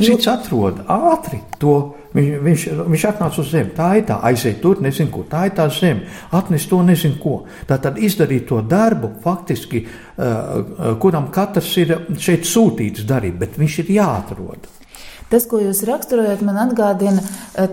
Cits 0.00 0.28
atrod 0.32 0.84
ātri 0.88 1.42
to 1.60 1.78
Viņš, 2.08 2.28
viņš, 2.40 2.62
viņš 2.88 3.02
atnāca 3.04 3.42
uz 3.42 3.50
zemi, 3.52 3.74
tā 3.76 3.88
ir 3.98 4.06
tā, 4.08 4.16
aiziet 4.24 4.62
tur, 4.62 4.78
nezinu, 4.80 5.10
ko 5.12 5.26
tā 5.28 5.42
ir 5.48 5.52
tā 5.58 5.66
zeme, 5.68 6.06
atnes 6.32 6.64
to 6.70 6.80
nezinu, 6.80 7.18
ko. 7.20 7.34
Tā 7.68 7.76
tad 7.84 8.00
izdarīt 8.00 8.46
to 8.48 8.62
darbu, 8.64 9.10
faktiski, 9.24 9.82
uh, 9.84 10.94
kuram 11.02 11.28
katrs 11.34 11.74
ir 11.82 11.94
šeit 12.16 12.48
sūtīts 12.48 13.04
darīt, 13.08 13.36
bet 13.38 13.60
viņš 13.60 13.78
ir 13.84 13.92
jāatrod. 13.98 14.70
Tas, 15.28 15.44
ko 15.44 15.58
jūs 15.60 15.82
raksturojat, 15.84 16.40
man 16.40 16.56
atgādina 16.62 17.20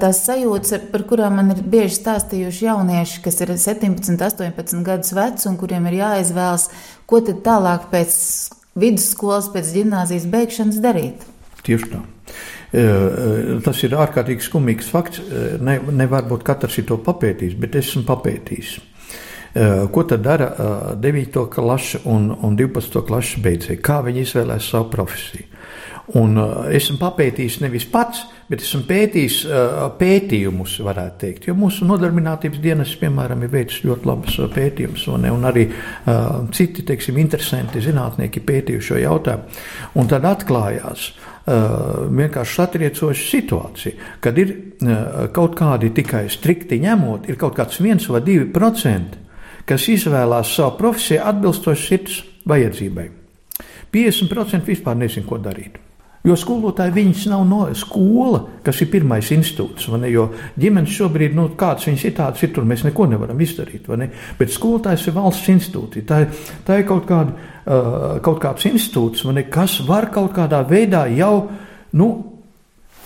tās 0.02 0.20
sajūtas, 0.26 0.90
par 0.92 1.06
kurām 1.08 1.38
man 1.40 1.54
ir 1.54 1.62
bieži 1.64 2.02
stāstījuši 2.02 2.68
jaunieši, 2.68 3.22
kas 3.24 3.40
ir 3.46 3.54
17, 3.56 4.20
18 4.20 4.84
gadus 4.84 5.16
veci 5.16 5.48
un 5.48 5.56
kuriem 5.62 5.88
ir 5.88 6.02
jāizvēlas, 6.02 6.68
ko 7.08 7.24
tad 7.24 7.40
tālāk 7.48 7.88
pēc 7.94 8.18
vidusskolas, 8.79 9.50
pēc 9.53 9.72
gimnāzijas 9.77 10.27
beigšanas 10.32 10.82
darīt. 10.84 11.24
Tieši 11.65 11.91
tā. 11.94 12.01
Tas 13.65 13.79
ir 13.86 13.96
ārkārtīgi 13.96 14.44
skumīgs 14.44 14.89
fakts. 14.91 15.22
Ne, 15.63 15.77
nevar 15.96 16.27
būt 16.27 16.44
katrs 16.48 16.82
to 16.88 16.98
papētījis, 17.01 17.55
bet 17.62 17.77
esmu 17.79 18.03
papētījis. 18.10 18.75
Ko 19.92 20.04
tad 20.04 20.20
dara 20.26 20.50
9. 21.00 21.46
klase 21.50 22.02
un, 22.12 22.28
un 22.44 22.56
12. 22.60 23.00
klases 23.08 23.40
beidzēji? 23.40 23.80
Kā 23.80 24.02
viņi 24.04 24.26
izvēlēs 24.26 24.72
savu 24.74 24.90
profesiju? 24.92 25.52
Un 26.20 26.36
esmu 26.76 27.00
papētījis 27.02 27.62
nevis 27.64 27.86
pats, 27.90 28.26
bet 28.52 28.62
esmu 28.62 28.84
pētījis 28.86 29.38
pētījumus, 29.98 30.76
varētu 30.86 31.18
teikt. 31.24 31.48
Jo 31.48 31.56
mūsu 31.58 31.88
nodarbinātības 31.88 32.60
dienas, 32.62 32.92
piemēram, 33.00 33.42
ir 33.48 33.54
veicis 33.56 33.86
ļoti 33.88 34.10
labus 34.12 34.36
pētījumus, 34.54 35.08
un, 35.16 35.26
un 35.34 35.48
arī 35.50 35.66
citi, 36.54 36.86
teiksim, 36.86 37.18
interesanti 37.24 37.82
zinātnieki 37.82 38.44
pētījuši 38.46 38.92
šo 38.92 39.02
jautājumu. 39.02 39.64
Un 39.96 40.12
tad 40.12 40.28
atklājās, 40.36 41.14
Uh, 41.46 42.08
vienkārši 42.10 42.56
satriecoša 42.58 43.26
situācija, 43.30 44.08
kad 44.18 44.40
ir 44.42 44.50
uh, 44.50 45.28
kaut 45.30 45.54
kādi 45.60 45.92
tikai 45.94 46.24
strikti 46.34 46.80
ņemot, 46.82 47.28
ir 47.30 47.38
kaut 47.38 47.54
kāds 47.60 47.78
viens 47.86 48.08
vai 48.10 48.24
divi 48.26 48.48
procenti, 48.50 49.20
kas 49.70 49.88
izvēlās 49.92 50.54
savu 50.56 50.78
profesiju 50.80 51.24
atbilstoši 51.26 51.88
sirds 51.90 52.22
vajadzībai. 52.50 53.10
50% 53.96 54.68
vispār 54.68 54.98
nezin, 55.00 55.26
ko 55.28 55.40
darīt. 55.40 55.80
Jo 56.26 56.34
skolotāji 56.40 56.94
viņas 56.96 57.26
nav 57.30 57.44
no 57.46 57.60
skola, 57.78 58.40
kas 58.66 58.80
ir 58.82 58.90
pirmais 58.90 59.28
institūts. 59.36 59.86
Jo 60.10 60.26
ģimenes 60.58 60.94
šobrīd, 60.98 61.36
nu, 61.38 61.52
kāds 61.58 61.86
viņas 61.86 62.06
ir, 62.08 62.14
tāds 62.18 62.42
ir, 62.42 62.50
tur 62.56 62.66
mēs 62.66 62.82
neko 62.88 63.06
nevaram 63.12 63.42
izdarīt. 63.46 63.86
Ne? 63.94 64.10
Bet 64.40 64.54
skolotājs 64.54 65.06
ir 65.06 65.16
valsts 65.20 65.52
institūts. 65.54 66.02
Tā, 66.10 66.24
tā 66.66 66.80
ir 66.82 66.88
kaut, 66.90 67.06
kāda, 67.10 67.36
uh, 67.36 68.08
kaut 68.26 68.42
kāds 68.42 68.66
institūts, 68.72 69.28
ne, 69.38 69.46
kas 69.54 69.78
var 69.86 70.10
kaut 70.14 70.34
kādā 70.38 70.64
veidā 70.70 71.06
jau. 71.14 71.36
Nu, 71.94 72.10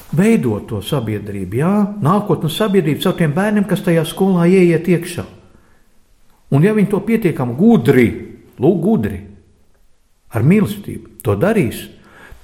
Veidot 0.09 0.63
to 0.65 0.79
sabiedrību, 0.81 1.57
jā, 1.59 1.73
nākotnes 2.01 2.55
sabiedrību 2.57 3.03
caur 3.03 3.13
tiem 3.19 3.33
bērniem, 3.35 3.67
kas 3.69 3.83
tajā 3.85 4.01
skolā 4.09 4.47
ieiet 4.49 4.87
iekšā. 4.89 5.21
Un, 6.49 6.65
ja 6.65 6.73
viņi 6.73 6.89
to 6.89 6.99
pietiekami 7.05 7.55
gudri, 7.57 8.07
lūk, 8.59 8.79
gudri, 8.81 9.19
ar 10.33 10.45
mīlestību 10.45 11.19
to 11.25 11.35
darīs, 11.39 11.85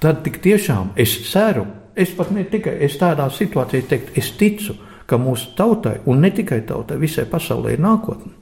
tad 0.02 0.22
tik 0.26 0.38
tiešām 0.44 0.94
es 1.00 1.16
ceru, 1.30 1.66
es 1.96 2.12
pat 2.14 2.30
ne 2.34 2.44
tikai 2.46 2.76
es 2.86 2.98
tādā 3.00 3.26
situācijā 3.32 3.86
teiktu, 3.90 4.16
es 4.20 4.30
ticu, 4.38 4.76
ka 5.06 5.18
mūsu 5.22 5.54
tautai, 5.58 6.00
un 6.10 6.20
ne 6.22 6.30
tikai 6.34 6.60
tautai, 6.66 6.98
visai 7.02 7.26
pasaulē 7.30 7.76
ir 7.76 7.82
nākotne. 7.82 8.34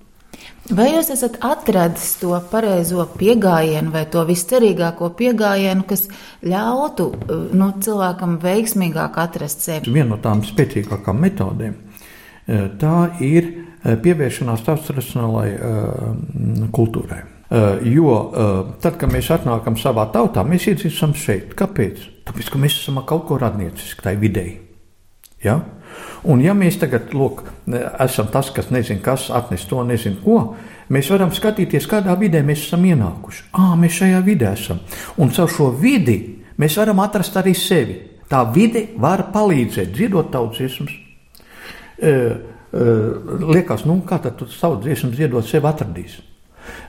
Vai 0.73 0.87
jūs 0.95 1.11
esat 1.13 1.37
atradis 1.45 2.15
to 2.23 2.33
pareizo 2.49 3.05
pieejamību, 3.19 3.93
vai 3.93 4.07
to 4.09 4.23
viscerīgāko 4.25 5.11
pieejamību, 5.19 5.85
kas 5.91 6.07
ļautu 6.41 7.11
nu, 7.53 7.69
cilvēkam 7.85 8.39
veiksmīgāk 8.41 9.19
atrast 9.21 9.67
sevi? 9.67 9.93
Viena 9.93 10.15
no 10.15 10.21
tām 10.25 10.41
spēcīgākām 10.45 11.21
metodēm 11.21 11.75
eh, 11.77 12.65
tā 12.81 12.97
ir 13.21 13.51
eh, 13.51 13.64
pievēršanās 13.85 14.65
tautas 14.65 14.89
tradicionālajai 14.89 15.55
uh, 15.61 16.69
kultūrai. 16.75 17.23
Uh, 17.55 17.83
jo 17.87 18.15
tad, 18.83 18.97
kad 18.99 19.13
mēs 19.13 19.29
atnākam 19.35 19.77
savā 19.79 20.07
tautā, 20.13 20.43
mēs 20.49 20.67
iedzīstam 20.73 21.13
šeit. 21.19 21.53
Kāpēc? 21.59 22.01
Tāpēc, 22.25 22.51
ka 22.51 22.61
mēs 22.61 22.79
esam 22.81 23.03
kaut 23.07 23.27
ko 23.29 23.39
radniecisku 23.39 24.07
tajā 24.07 24.21
vidē. 24.23 24.47
Ja? 25.45 25.59
Un, 26.25 26.41
ja 26.41 26.55
mēs 26.57 26.79
tagad 26.81 27.13
lūk, 27.15 27.45
esam 28.01 28.31
tas, 28.33 28.49
kas 28.55 28.71
nezina, 28.73 29.03
kas 29.05 29.29
atnes 29.35 29.67
to, 29.69 29.83
nezinu 29.85 30.23
ko, 30.25 30.39
mēs 30.93 31.11
varam 31.13 31.35
skatīties, 31.37 31.87
kādā 31.91 32.17
vidē 32.19 32.41
mēs 32.47 32.65
esam 32.65 32.87
ienākuši. 32.89 33.51
Ah, 33.61 33.75
mēs 33.79 34.01
šajā 34.01 34.25
vidē 34.25 34.55
esam. 34.57 34.81
Un 35.21 35.31
caur 35.37 35.53
šo 35.53 35.69
vidi 35.77 36.17
mēs 36.61 36.81
varam 36.81 37.05
atrast 37.05 37.37
arī 37.37 37.53
sevi. 37.59 38.01
Tā 38.31 38.41
vide 38.55 38.87
var 38.99 39.27
palīdzēt 39.35 39.93
dziedot 39.93 40.33
tautas 40.33 40.63
dziesmas. 40.63 40.97
Uh, 41.95 42.09
uh, 42.09 42.54
liekas, 42.75 43.85
nu, 43.87 44.01
kā 44.07 44.19
tad 44.23 44.39
tu 44.41 44.49
savu 44.51 44.81
dziesmu 44.83 45.13
dziedot, 45.15 45.47
sevi 45.47 45.69
atradīsi? 45.71 46.23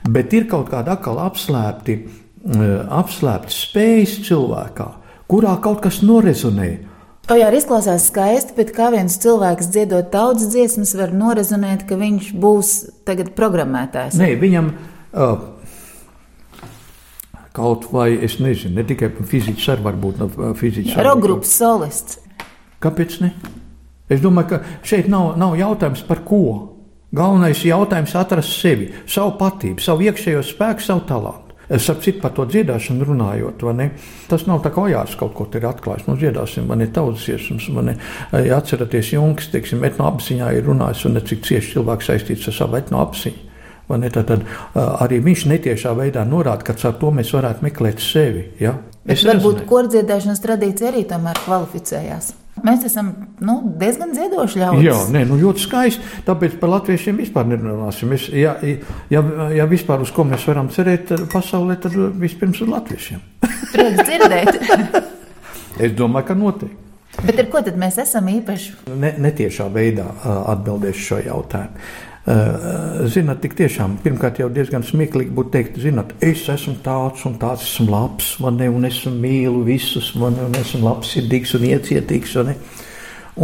Bet 0.09 0.33
ir 0.33 0.47
kaut 0.49 0.69
kāda 0.71 0.95
atkal 0.95 1.19
apslēpti, 1.25 1.95
eh, 1.95 2.65
apslēpti 2.99 3.53
spējas 3.53 4.19
cilvēkā, 4.27 4.89
kurā 5.29 5.55
kaut 5.61 5.81
kas 5.81 6.01
norezonē. 6.01 6.69
O 7.25 7.33
jā, 7.33 7.49
izklausās 7.57 8.05
skaisti, 8.11 8.53
bet 8.55 8.71
kā 8.75 8.91
viens 8.93 9.17
cilvēks 9.17 9.71
dziedot 9.73 10.11
tautas 10.11 10.45
dziesmas, 10.53 10.93
var 10.95 11.09
norezonēt, 11.09 11.87
ka 11.89 11.97
viņš 11.97 12.33
būs 12.37 12.73
tagad 13.03 13.33
programmētājs. 13.33 14.13
Nē, 14.21 14.35
viņam 14.37 14.69
uh, 14.69 15.39
kaut 17.51 17.87
vai 17.91 18.11
es 18.13 18.37
nezinu, 18.37 18.75
ne 18.75 18.85
tikai 18.85 19.09
fizikas, 19.25 19.67
ar 19.73 19.81
varbūt 19.81 20.21
no 20.21 20.53
fizikas. 20.53 20.99
Rokgrupas 21.01 21.49
solists. 21.49 22.19
Kāpēc 22.83 23.21
ne? 23.23 23.33
Es 24.09 24.21
domāju, 24.21 24.53
ka 24.53 24.85
šeit 24.85 25.09
nav, 25.09 25.33
nav 25.41 25.55
jautājums 25.57 26.03
par 26.05 26.21
ko. 26.27 26.43
Galvenais 27.15 27.61
jautājums 27.63 28.11
ir 28.11 28.19
atrast 28.19 28.59
sevi, 28.59 28.91
savu 29.07 29.37
patību, 29.39 29.81
savu 29.81 30.05
iekšējo 30.05 30.43
spēku, 30.45 30.83
savu 30.83 31.05
talantu. 31.07 31.41
Es 31.65 31.87
saprotu, 31.87 32.19
par 32.21 32.33
to 32.37 32.43
dziedāšanu 32.45 33.07
runājot, 33.07 33.63
tas 34.29 34.43
nav 34.45 34.59
tā 34.61 34.69
kā 34.73 34.83
ojārs 34.85 35.15
kaut 35.17 35.33
ko 35.33 35.47
ir 35.49 35.65
atklājis. 35.65 36.05
Mums 36.05 36.21
dziedāsim, 36.21 36.67
man 36.69 36.83
ir 36.85 36.91
tautas 36.93 37.25
iesums, 37.31 37.71
man 37.73 37.95
ir 37.95 38.53
atceraties 38.53 39.15
Junkas, 39.15 39.49
teiksim, 39.53 39.81
etno 39.87 40.05
apziņā 40.11 40.51
ir 40.53 40.69
runājis 40.69 41.07
un 41.09 41.17
cik 41.25 41.41
cieši 41.47 41.73
cilvēks 41.73 42.11
saistīts 42.11 42.51
ar 42.51 42.57
savu 42.59 42.77
etno 42.77 43.01
apziņu. 43.01 43.41
Tad, 43.89 44.21
tad 44.29 44.45
arī 44.75 45.21
viņš 45.25 45.49
netiešā 45.49 45.93
veidā 45.97 46.21
norāda, 46.25 46.65
ka 46.65 46.77
ar 46.77 46.97
to 47.01 47.11
mēs 47.13 47.33
varētu 47.33 47.65
meklēt 47.65 48.01
sevi. 48.01 48.51
Ja? 48.61 48.77
Es 49.09 49.25
varbūt 49.25 49.65
kordziedāšanas 49.69 50.41
tradīcija 50.45 50.93
arī 50.93 51.05
tomēr 51.09 51.41
kvalificējās. 51.45 52.33
Mēs 52.65 52.85
esam 52.87 53.11
nu, 53.45 53.57
diezgan 53.79 54.13
ziedoši 54.15 54.61
ļaudis. 54.61 54.85
Jā, 54.87 54.95
nē, 55.13 55.25
nu, 55.29 55.37
ļoti 55.41 55.65
skaisti. 55.65 56.13
Tāpēc 56.25 56.55
par 56.61 56.71
latviešiem 56.75 57.19
vispār 57.21 57.49
nerunāsim. 57.51 58.15
Es, 58.17 58.25
ja, 58.33 58.55
ja, 59.13 59.21
ja 59.53 59.67
vispār 59.69 60.01
uz 60.05 60.13
ko 60.15 60.25
mēs 60.27 60.47
varam 60.49 60.71
cerēt 60.73 61.13
pasaulē, 61.33 61.77
tad 61.83 61.97
vispirms 62.21 62.63
uz 62.65 62.71
latviešiem. 62.71 63.21
Prieks 63.75 64.01
dzirdēt. 64.01 64.57
es 65.85 65.93
domāju, 65.97 66.29
ka 66.31 66.39
noteikti. 66.39 66.81
Bet 67.23 67.39
ar 67.39 67.47
ko 67.51 67.61
tad 67.63 67.77
mēs 67.79 67.99
esam 68.01 68.27
īpaši? 68.27 68.73
Ne, 68.99 69.13
netiešā 69.23 69.69
veidā 69.71 70.09
atbildēšu 70.25 71.05
šo 71.05 71.21
jautājumu. 71.29 71.85
Eh, 72.25 73.03
zināt, 73.13 73.43
tik 73.43 73.53
tiešām, 73.53 73.99
pirmkārt, 74.01 74.39
jau 74.41 74.47
diezgan 74.49 74.81
smieklīgi 74.81 75.29
būtu 75.37 75.51
teikt, 75.53 75.75
zināt, 75.77 76.15
es 76.25 76.47
esmu 76.49 76.79
tāds 76.81 77.21
un 77.29 77.35
tāds, 77.37 77.67
esmu 77.67 77.85
labs, 77.91 78.31
man 78.41 78.57
ne, 78.57 78.65
un 78.73 78.87
es 78.89 79.03
mīlu 79.05 79.61
visus, 79.67 80.07
man, 80.17 80.39
un 80.47 80.57
esmu 80.57 80.81
labsirdīgs 80.87 81.53
un 81.59 81.67
iecietīgs. 81.69 82.33
Un, 82.41 82.49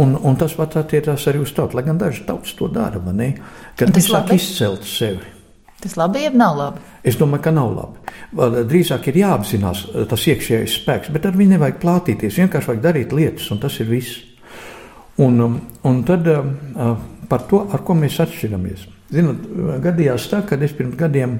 un, 0.02 0.16
un 0.26 0.40
tas 0.40 0.56
pats 0.58 0.80
attiecās 0.80 1.28
arī 1.30 1.44
uz 1.44 1.52
tautu, 1.54 1.78
lai 1.78 1.84
gan 1.86 2.00
daži 2.00 2.24
tautas 2.26 2.56
to 2.58 2.66
dara, 2.74 2.98
man 3.04 3.22
ne, 3.22 3.30
kad 3.78 3.94
viņi 3.94 4.04
sāk 4.08 4.34
izcelt 4.34 4.90
sevi. 4.90 5.30
Tas 5.82 5.94
labi, 5.98 6.24
jeb 6.26 6.34
nav 6.42 6.58
labi? 6.58 6.82
Es 7.06 7.20
domāju, 7.22 7.44
ka 7.46 7.54
nav 7.54 7.70
labi. 7.76 8.66
Drīzāk 8.66 9.06
ir 9.12 9.22
jāapzinās 9.22 9.86
eh, 9.92 10.10
tas 10.10 10.26
iekšējais 10.34 10.76
spēks, 10.82 11.14
bet 11.14 11.30
ar 11.30 11.38
viņu 11.38 11.54
nevajag 11.54 11.78
plātīties. 11.86 12.42
Vienkārši 12.42 12.74
vajag 12.74 12.84
darīt 12.90 13.14
lietas, 13.14 13.46
un 13.54 13.62
tas 13.62 13.78
ir 13.78 13.94
viss. 13.94 14.18
Un, 15.22 15.38
um, 15.44 15.58
un 15.86 15.98
tad 16.08 16.26
uh, 16.32 16.92
par 17.28 17.46
to, 17.50 17.64
ar 17.72 17.84
ko 17.86 17.96
mēs 17.98 18.18
atšķiramies. 18.22 18.86
Zinot, 19.12 19.44
gadījās 19.84 20.30
tā, 20.30 20.42
ka 20.48 20.56
es 20.56 20.72
pirms 20.76 20.96
gadiem 20.98 21.38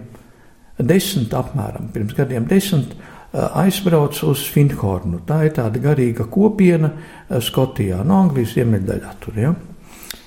desmit, 0.79 1.35
apmēram 1.37 1.91
pirms 1.93 2.15
gadiem 2.17 2.47
desmit, 2.49 2.95
aizbraucu 3.33 4.29
uz 4.33 4.45
Finhornu. 4.53 5.23
Tā 5.27 5.43
ir 5.47 5.55
tāda 5.57 5.81
garīga 5.81 6.27
kopiena 6.31 6.93
Skotijā, 7.41 8.03
no 8.05 8.21
Anglijas 8.27 8.57
ziemeļdaļā. 8.59 9.13
Tur, 9.23 9.39
ja? 9.41 9.55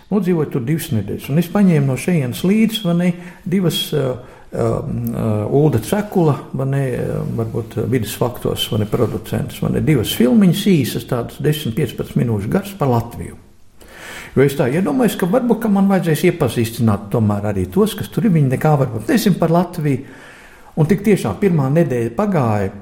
Nu, 0.10 0.22
dzīvoju 0.22 0.52
tur 0.54 0.66
divas 0.66 0.92
nedēļas, 0.94 1.30
un 1.34 1.42
es 1.42 1.50
paņēmu 1.54 1.90
no 1.90 1.96
šejienes 1.98 2.44
līdzi 2.46 2.94
ne, 2.98 3.08
divas 3.50 3.80
uh, 3.98 4.20
uh, 4.54 5.56
Ulda 5.60 5.82
Cekula, 5.86 6.36
ne, 6.62 6.84
varbūt 7.38 7.80
vidas 7.90 8.14
faktos, 8.18 8.68
vai 8.72 8.84
ne 8.84 8.90
producents, 8.90 9.58
vai 9.64 9.74
ne 9.76 9.82
divas 9.86 10.14
filmiņas 10.18 10.68
īsas, 10.72 11.10
tādas 11.10 11.42
10-15 11.42 12.20
minūšu 12.22 12.54
garas 12.54 12.78
par 12.78 12.94
Latviju. 12.94 13.45
Jo 14.36 14.44
es 14.44 14.58
tā 14.60 14.68
iedomājos, 14.68 15.16
ka 15.16 15.30
varbūt 15.32 15.62
ka 15.64 15.70
man 15.72 15.88
vajadzēs 15.88 16.26
iepazīstināt 16.28 17.08
tomēr 17.14 17.54
arī 17.54 17.70
tos, 17.72 17.94
kas 17.96 18.10
tur 18.12 18.28
ir. 18.28 18.34
Viņi 18.36 18.52
nekā 18.52 18.74
varbūt 18.82 19.08
nezina 19.14 19.40
par 19.40 19.54
Latviju. 19.56 20.18
Un 20.76 20.90
tik 20.90 21.06
tiešām 21.06 21.38
pirmā 21.40 21.70
nedēļa 21.72 22.12
pagāja, 22.18 22.74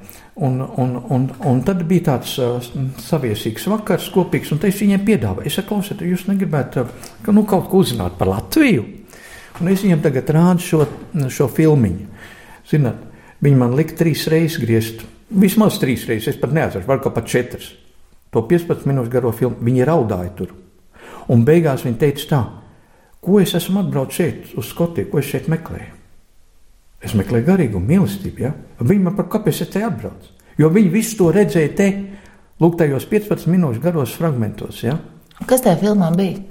un, 0.41 0.55
un, 0.81 0.95
un, 1.13 1.27
un 1.45 1.59
tad 1.61 1.83
bija 1.85 2.07
tāds 2.07 2.31
uh, 2.41 2.55
saviesīgs 3.05 3.67
vakars, 3.69 4.07
kopīgs, 4.15 4.49
un 4.49 4.63
es 4.65 4.79
viņiem 4.81 5.03
piedāvāju, 5.05 5.45
es 5.45 5.59
saku, 5.59 5.77
jūs 6.01 6.25
negribētu 6.31 6.87
ka, 7.21 7.35
nu, 7.37 7.45
kaut 7.45 7.69
ko 7.69 7.83
uzzināt 7.83 8.17
par 8.17 8.31
Latviju. 8.31 8.87
Un 9.61 9.69
es 9.69 9.85
viņiem 9.85 10.01
tagad 10.01 10.33
rādu 10.33 10.65
šo, 10.65 10.87
šo 11.29 11.51
filmiņu. 11.53 12.09
Zināt, 12.71 13.05
viņi 13.45 13.61
man 13.61 13.77
lika 13.77 13.93
trīs 14.01 14.25
reizes 14.33 14.57
griezt, 14.63 15.05
vismaz 15.29 15.77
trīs 15.77 16.07
reizes, 16.09 16.33
es 16.33 16.41
pat 16.41 16.57
neatceros, 16.57 16.89
varbūt 16.89 17.13
pat 17.13 17.29
četras. 17.29 17.69
To 18.33 18.41
15 18.49 18.89
minūšu 18.89 19.13
garo 19.13 19.29
filmu 19.37 19.61
viņi 19.61 19.85
raudāja 19.85 20.33
tur. 20.33 20.62
Un 21.31 21.45
beigās 21.47 21.85
viņa 21.85 21.99
teica 22.01 22.29
tā, 22.29 22.41
ko 23.23 23.39
es 23.39 23.53
esmu 23.55 23.83
atbraucis 23.83 24.19
šeit 24.19 24.55
uz 24.59 24.71
Skotiju, 24.73 25.09
ko 25.11 25.21
es 25.21 25.29
šeit 25.29 25.47
meklēju. 25.51 25.91
Es 27.03 27.15
meklēju 27.19 27.47
garīgumu, 27.47 27.87
mīlestību. 27.87 28.43
Ja? 28.43 28.53
Viņi 28.79 29.05
man 29.07 29.15
par 29.17 29.27
kāpēc 29.31 29.63
es 29.65 29.71
te 29.71 29.83
atbraucu? 29.83 30.31
Jo 30.59 30.69
viņi 30.71 30.91
visu 30.93 31.17
to 31.19 31.31
redzēja 31.35 31.71
te, 31.75 31.89
lūk, 32.61 32.77
tajos 32.79 33.07
15 33.09 33.49
minūšu 33.51 33.83
garos 33.83 34.13
fragmentos. 34.15 34.83
Ja? 34.85 34.99
Kas 35.49 35.63
tajā 35.65 35.79
filmā 35.81 36.11
bija? 36.15 36.43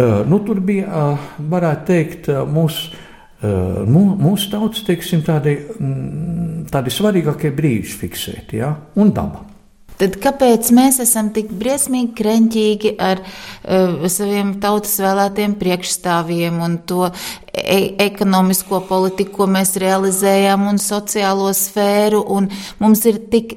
Uh, 0.00 0.22
nu, 0.30 0.40
tur 0.46 0.62
bija, 0.64 0.88
uh, 0.88 1.30
varētu 1.50 1.86
teikt, 1.90 2.30
uh, 2.32 2.42
mūsu, 2.48 2.96
mūsu 3.40 4.50
tautas 4.52 4.82
teiksim, 4.84 5.22
tādi, 5.24 5.54
tādi 6.68 6.92
svarīgākie 6.92 7.48
brīži 7.56 7.96
fiksēti 8.02 8.60
ja? 8.60 8.74
un 9.00 9.14
daba. 9.16 9.46
Tad 10.00 10.16
kāpēc 10.22 10.70
mēs 10.72 10.96
esam 11.04 11.28
tik 11.36 11.50
briesmīgi 11.60 12.14
kreņķīgi 12.16 12.92
ar 13.04 13.20
uh, 13.20 14.06
saviem 14.08 14.54
tautas 14.62 14.94
vēlētiem 15.02 15.58
priekšstāvjiem 15.60 16.60
un 16.64 16.78
to 16.88 17.10
e 17.52 17.80
ekonomisko 18.00 18.80
politiku, 18.88 19.42
ko 19.42 19.48
mēs 19.52 19.74
realizējam, 19.82 20.70
un 20.70 20.80
sociālo 20.80 21.50
sfēru, 21.56 22.22
un 22.32 22.48
mums 22.80 23.04
ir 23.10 23.18
tik 23.32 23.52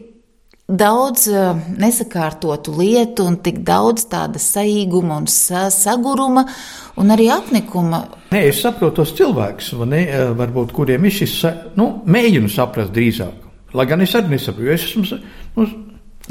daudz 0.67 1.29
uh, 1.31 1.61
nesakārtotu 1.79 2.75
lietu 2.75 3.29
un 3.29 3.39
tik 3.45 3.63
daudz 3.63 4.09
tāda 4.11 4.41
saīguma 4.41 5.21
un 5.21 5.29
sa 5.31 5.69
saguruma 5.71 6.43
un 6.99 7.15
arī 7.15 7.29
apnikuma. 7.31 8.03
Nē, 8.35 8.43
es 8.49 8.59
saprotu 8.65 8.99
tos 8.99 9.15
cilvēkus, 9.15 9.71
ne, 9.87 10.03
e, 10.03 10.27
varbūt, 10.35 10.75
kuriem 10.75 11.07
ir 11.07 11.15
šis, 11.21 11.39
nu, 11.79 11.89
mēģinu 12.03 12.51
saprast 12.51 12.91
drīzāk. 12.95 13.49
Lai 13.73 13.87
gan 13.89 14.03
es 14.03 14.13
arī 14.17 14.35
nesaprotu, 14.35 14.67
jo 14.67 14.75
es 14.75 14.87
esmu, 14.89 15.23
nu, 15.55 15.71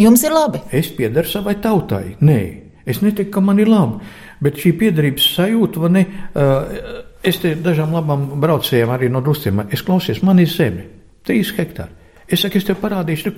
Jums 0.01 0.23
ir 0.25 0.33
labi. 0.33 0.63
Es 0.73 0.89
piedaru 0.97 1.29
savai 1.29 1.59
tautai. 1.61 2.17
Nē, 2.25 2.41
es 2.89 3.03
netiku, 3.05 3.37
ka 3.37 3.45
man 3.45 3.61
ir 3.61 3.69
labi. 3.69 4.01
Bet 4.43 4.59
šī 4.59 4.73
piederības 4.81 5.27
sajūta, 5.37 5.91
ne, 5.93 6.05
uh, 6.35 7.03
es 7.23 7.39
te 7.43 7.55
dažām 7.55 7.93
labām 7.95 8.25
braucējiem 8.43 8.91
arī 8.91 9.11
no 9.13 9.23
drustiem, 9.23 9.67
es 9.71 9.85
klausies, 9.87 10.23
man 10.27 10.41
ir 10.43 10.51
zeme, 10.51 10.89
trīs 11.27 11.53
hektāri. 11.55 12.01
Es 12.33 12.41
saku, 12.41 12.57
es 12.57 12.65
tev 12.65 12.79
parādīšu, 12.81 13.33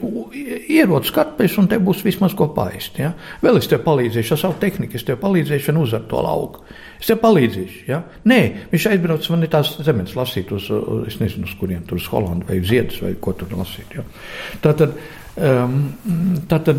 ierodas 0.70 1.10
karpes, 1.14 1.56
un 1.58 1.66
te 1.66 1.80
būs 1.82 2.04
vismaz 2.06 2.36
ko 2.38 2.46
paist. 2.54 3.00
Ja? 3.00 3.10
Vēl 3.42 3.58
es 3.58 3.66
tev 3.66 3.80
palīdzēšu 3.82 4.36
ar 4.36 4.40
savu 4.44 4.58
tehniku, 4.62 4.94
es 4.94 5.06
tev 5.08 5.18
palīdzēšu 5.22 5.72
un 5.72 5.80
uzvaru 5.82 6.06
to 6.12 6.20
lauku. 6.22 6.62
Es 7.04 7.10
tev 7.10 7.18
palīdzēšu. 7.20 7.82
Ja? 7.84 7.98
Nē, 8.24 8.38
viņš 8.70 8.84
aizbrauca 8.88 9.34
man 9.34 9.44
tās 9.52 9.74
zemes 9.84 10.14
lasīt 10.16 10.54
uz, 10.56 10.70
es 11.04 11.18
nezinu, 11.20 11.44
uz 11.44 11.52
kurien 11.60 11.82
tur 11.84 12.00
uz 12.00 12.06
Holandu 12.08 12.48
vai 12.48 12.62
Ziedus 12.64 13.02
vai 13.04 13.12
ko 13.20 13.34
tur 13.36 13.52
lasīt. 13.58 13.92
Ja? 13.98 14.06
Tātad, 14.64 14.96
Um, 15.34 15.88
Tātad, 16.46 16.78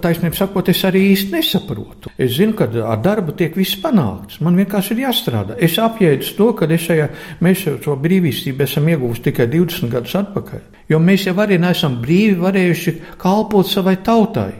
taisnība 0.00 0.32
sakot, 0.32 0.70
es 0.72 0.78
arī 0.88 1.02
īsti 1.10 1.34
nesaprotu. 1.34 2.08
Es 2.16 2.38
zinu, 2.38 2.54
ka 2.56 2.64
ar 2.88 3.02
darbu 3.04 3.34
tiek 3.36 3.52
viss 3.58 3.76
panākts. 3.82 4.38
Man 4.40 4.56
vienkārši 4.56 4.94
ir 4.94 5.02
jāstrādā. 5.02 5.58
Es 5.60 5.76
apjēdzu 5.76 6.32
to, 6.38 6.46
ka 6.56 6.70
šajā, 6.72 7.10
mēs 7.44 7.66
šo 7.84 7.98
brīvību 8.00 8.64
esam 8.64 8.88
ieguvuši 8.88 9.26
tikai 9.28 9.44
20 9.52 9.92
gadus 9.92 10.16
atpakaļ. 10.22 10.62
Jo 10.88 11.02
mēs 11.04 11.26
jau 11.28 11.36
arī 11.44 11.60
neesam 11.60 12.00
brīvi 12.00 12.40
varējuši 12.40 12.96
kalpot 13.20 13.68
savai 13.68 13.98
tautai. 14.00 14.54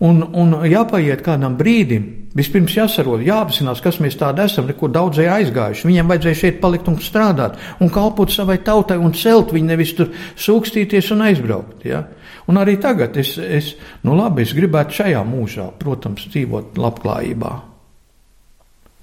Un, 0.00 0.24
un 0.24 0.56
jāpaiet 0.64 1.20
kādam 1.24 1.60
brīdim, 1.60 2.25
vispirms 2.36 2.74
jāsarod, 2.76 3.22
jāapzinās, 3.24 3.80
kas 3.84 3.98
mēs 4.02 4.18
tādi 4.20 4.44
esam, 4.44 4.68
nekur 4.68 4.92
daudzēji 4.94 5.32
aizgājuši. 5.32 5.86
Viņiem 5.88 6.10
vajadzēja 6.12 6.40
šeit 6.42 6.58
palikt 6.62 6.90
un 6.92 6.98
strādāt, 7.02 7.56
un 7.80 7.92
kalpot 7.92 8.32
savai 8.32 8.58
tautai 8.64 8.98
un 9.00 9.14
celt 9.16 9.54
viņu, 9.56 9.70
nevis 9.70 9.94
tur 9.96 10.12
sūkstīties 10.36 11.12
un 11.16 11.24
aizbraukt. 11.28 11.86
Ja? 11.88 12.04
Un 12.46 12.60
arī 12.60 12.76
tagad 12.82 13.16
es, 13.18 13.36
es, 13.42 13.72
nu 14.06 14.16
labi, 14.18 14.44
es 14.46 14.54
gribētu 14.56 15.00
šajā 15.00 15.22
mūžā, 15.26 15.70
protams, 15.80 16.28
dzīvot 16.30 16.78
labklājībā. 16.78 17.54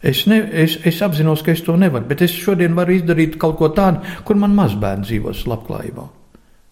Es, 0.04 0.26
ne, 0.28 0.42
es, 0.64 0.76
es 0.84 1.00
apzinos, 1.04 1.42
ka 1.44 1.54
es 1.56 1.64
to 1.64 1.78
nevaru, 1.80 2.06
bet 2.10 2.26
es 2.26 2.34
šodien 2.36 2.76
varu 2.76 2.98
izdarīt 2.98 3.38
kaut 3.40 3.56
ko 3.60 3.72
tādu, 3.76 4.04
kur 4.28 4.36
man 4.40 4.56
mazbērns 4.58 5.08
dzīvos 5.08 5.46
labklājībā. 5.48 6.08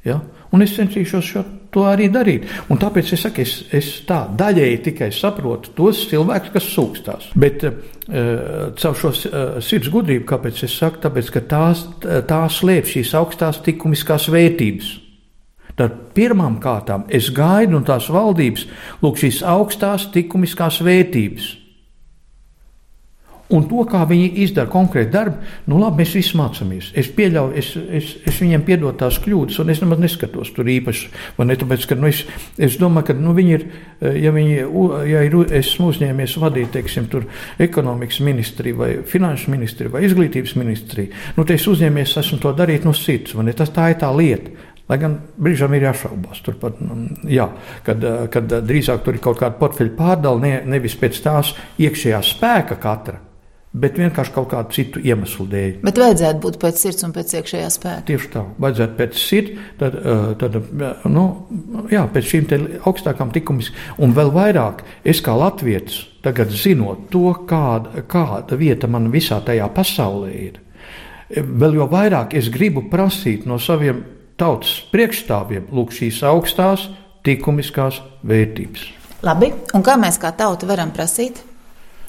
Ja? 0.07 0.19
Un 0.51 0.65
es 0.65 0.75
cenšos 0.75 1.27
šo, 1.27 1.43
to 1.71 1.85
arī 1.87 2.09
darīt. 2.11 2.47
Un 2.71 2.79
tāpēc 2.81 3.13
es 3.15 3.23
saku, 3.25 3.45
es, 3.45 3.55
es 3.73 3.91
tā 4.07 4.23
daļēji 4.37 4.81
tikai 4.89 5.11
saprotu 5.15 5.73
tos 5.77 6.03
cilvēkus, 6.11 6.53
kas 6.55 6.71
sūkstās. 6.73 7.29
Bet 7.39 7.63
uh, 7.67 7.77
caur 8.81 8.97
šo 8.99 9.13
uh, 9.13 9.53
sirds 9.63 9.91
gudrību, 9.93 10.27
kāpēc 10.29 10.65
es 10.67 10.75
saku, 10.77 11.01
tāpēc, 11.05 11.31
ka 11.35 11.45
tās, 11.53 11.85
tās 12.29 12.59
slēp 12.59 12.89
šīs 12.91 13.15
augstās 13.21 13.61
likumiskās 13.67 14.27
vērtības. 14.33 14.91
Tad 15.79 15.95
pirmām 16.15 16.59
kārtām 16.61 17.07
es 17.09 17.31
gaidu 17.33 17.77
no 17.77 17.85
tās 17.87 18.09
valdības 18.11 18.67
lūk, 19.01 19.17
šīs 19.23 19.39
augstās 19.47 20.09
likumiskās 20.13 20.81
vērtības. 20.83 21.47
Un 23.51 23.65
to, 23.67 23.83
kā 23.89 24.05
viņi 24.07 24.29
izdara 24.45 24.69
konkrēti 24.71 25.11
darbu, 25.11 25.41
nu 25.67 25.79
labi, 25.81 26.01
mēs 26.01 26.13
visi 26.15 26.37
mācāmies. 26.39 26.91
Es 26.97 27.09
pieļauju, 27.11 27.55
es, 27.59 27.71
es, 27.99 28.11
es 28.31 28.39
viņiem 28.39 28.63
piedodu 28.67 28.93
tās 29.01 29.17
kļūdas, 29.23 29.57
un 29.59 29.73
es 29.73 29.81
nemaz 29.83 29.99
neskatos 29.99 30.53
tur 30.55 30.69
īpaši. 30.71 31.09
Ne, 31.43 31.57
tāpēc, 31.59 31.87
ka, 31.89 31.97
nu, 31.99 32.07
es, 32.07 32.21
es 32.55 32.77
domāju, 32.79 33.09
ka 33.09 33.15
nu, 33.19 33.33
viņi 33.35 33.55
ir, 33.57 33.65
ja, 34.23 34.31
viņi, 34.31 34.57
ja 35.09 35.23
ir, 35.27 35.35
esmu 35.59 35.89
uzņēmies 35.91 36.35
vadīt, 36.39 36.71
teiksim, 36.77 37.09
tur 37.11 37.27
ekonomikas 37.61 38.21
ministriju 38.23 38.79
vai 38.79 38.91
finanšu 39.07 39.51
ministriju 39.51 39.95
vai 39.97 40.05
izglītības 40.07 40.55
ministriju, 40.55 41.23
nu, 41.35 41.47
te 41.47 41.57
es 41.59 41.67
uzņēmies, 41.67 42.15
esmu 42.21 42.39
to 42.43 42.53
darīt 42.55 42.87
no 42.87 42.95
sirds? 42.95 43.35
Tas 43.57 43.73
tā 43.75 43.89
ir 43.91 43.99
tā 43.99 44.11
lieta. 44.15 44.69
Lai 44.89 44.97
gan 44.99 45.13
brīžām 45.39 45.71
ir 45.77 45.85
jāšaubās, 45.85 46.41
turpat, 46.43 46.79
nu, 46.83 46.97
jā, 47.31 47.45
kad, 47.85 48.03
kad 48.31 48.55
drīzāk 48.67 49.05
tur 49.05 49.15
ir 49.15 49.23
kaut 49.23 49.39
kāda 49.39 49.55
portfeļa 49.59 49.93
pārdala, 49.95 50.41
ne, 50.43 50.53
nevis 50.67 50.97
pēc 50.99 51.19
tās 51.23 51.53
iekšējā 51.79 52.19
spēka 52.27 52.79
katra 52.81 53.21
bet 53.71 53.95
vienkārši 53.99 54.33
kaut 54.35 54.49
kādu 54.51 54.75
citu 54.75 55.01
iemeslu 55.03 55.45
dēļ. 55.51 55.75
Bet 55.85 55.99
vajadzētu 56.01 56.41
būt 56.43 56.57
pēc 56.59 56.79
sirds 56.81 57.05
un 57.07 57.13
pēc 57.15 57.35
iekšējā 57.39 57.69
spēka. 57.71 58.05
Tieši 58.09 58.31
tā, 58.33 58.43
vajadzētu 58.61 58.97
pēc 58.97 59.19
sirds, 59.21 59.67
tad, 59.79 59.97
tad 60.41 60.57
nu, 61.11 61.25
jā, 61.91 62.03
pēc 62.11 62.31
šīm 62.33 62.49
augstākām 62.89 63.31
likumiskām, 63.35 63.93
un 64.03 64.15
vēl 64.17 64.33
vairāk 64.35 64.83
es 65.07 65.23
kā 65.23 65.35
latviečs, 65.39 66.01
tagad 66.25 66.51
zinot 66.51 67.07
to, 67.13 67.29
kāda, 67.47 68.03
kāda 68.11 68.59
vieta 68.59 68.91
man 68.91 69.07
visā 69.13 69.39
tajā 69.45 69.69
pasaulē 69.73 70.31
ir, 70.35 70.59
vēl 71.39 71.79
jau 71.79 71.87
vairāk 71.91 72.35
es 72.35 72.49
gribu 72.51 72.89
prasīt 72.91 73.47
no 73.47 73.59
saviem 73.61 74.03
tautas 74.41 74.81
priekšstāviem, 74.91 75.69
lūk, 75.71 75.93
šīs 75.95 76.19
augstās 76.27 76.89
likumiskās 77.25 78.01
vērtības. 78.27 78.89
Labi, 79.21 79.51
un 79.77 79.83
kā 79.85 79.95
mēs 80.01 80.17
kā 80.19 80.33
tauta 80.33 80.67
varam 80.67 80.91
prasīt? 80.91 81.43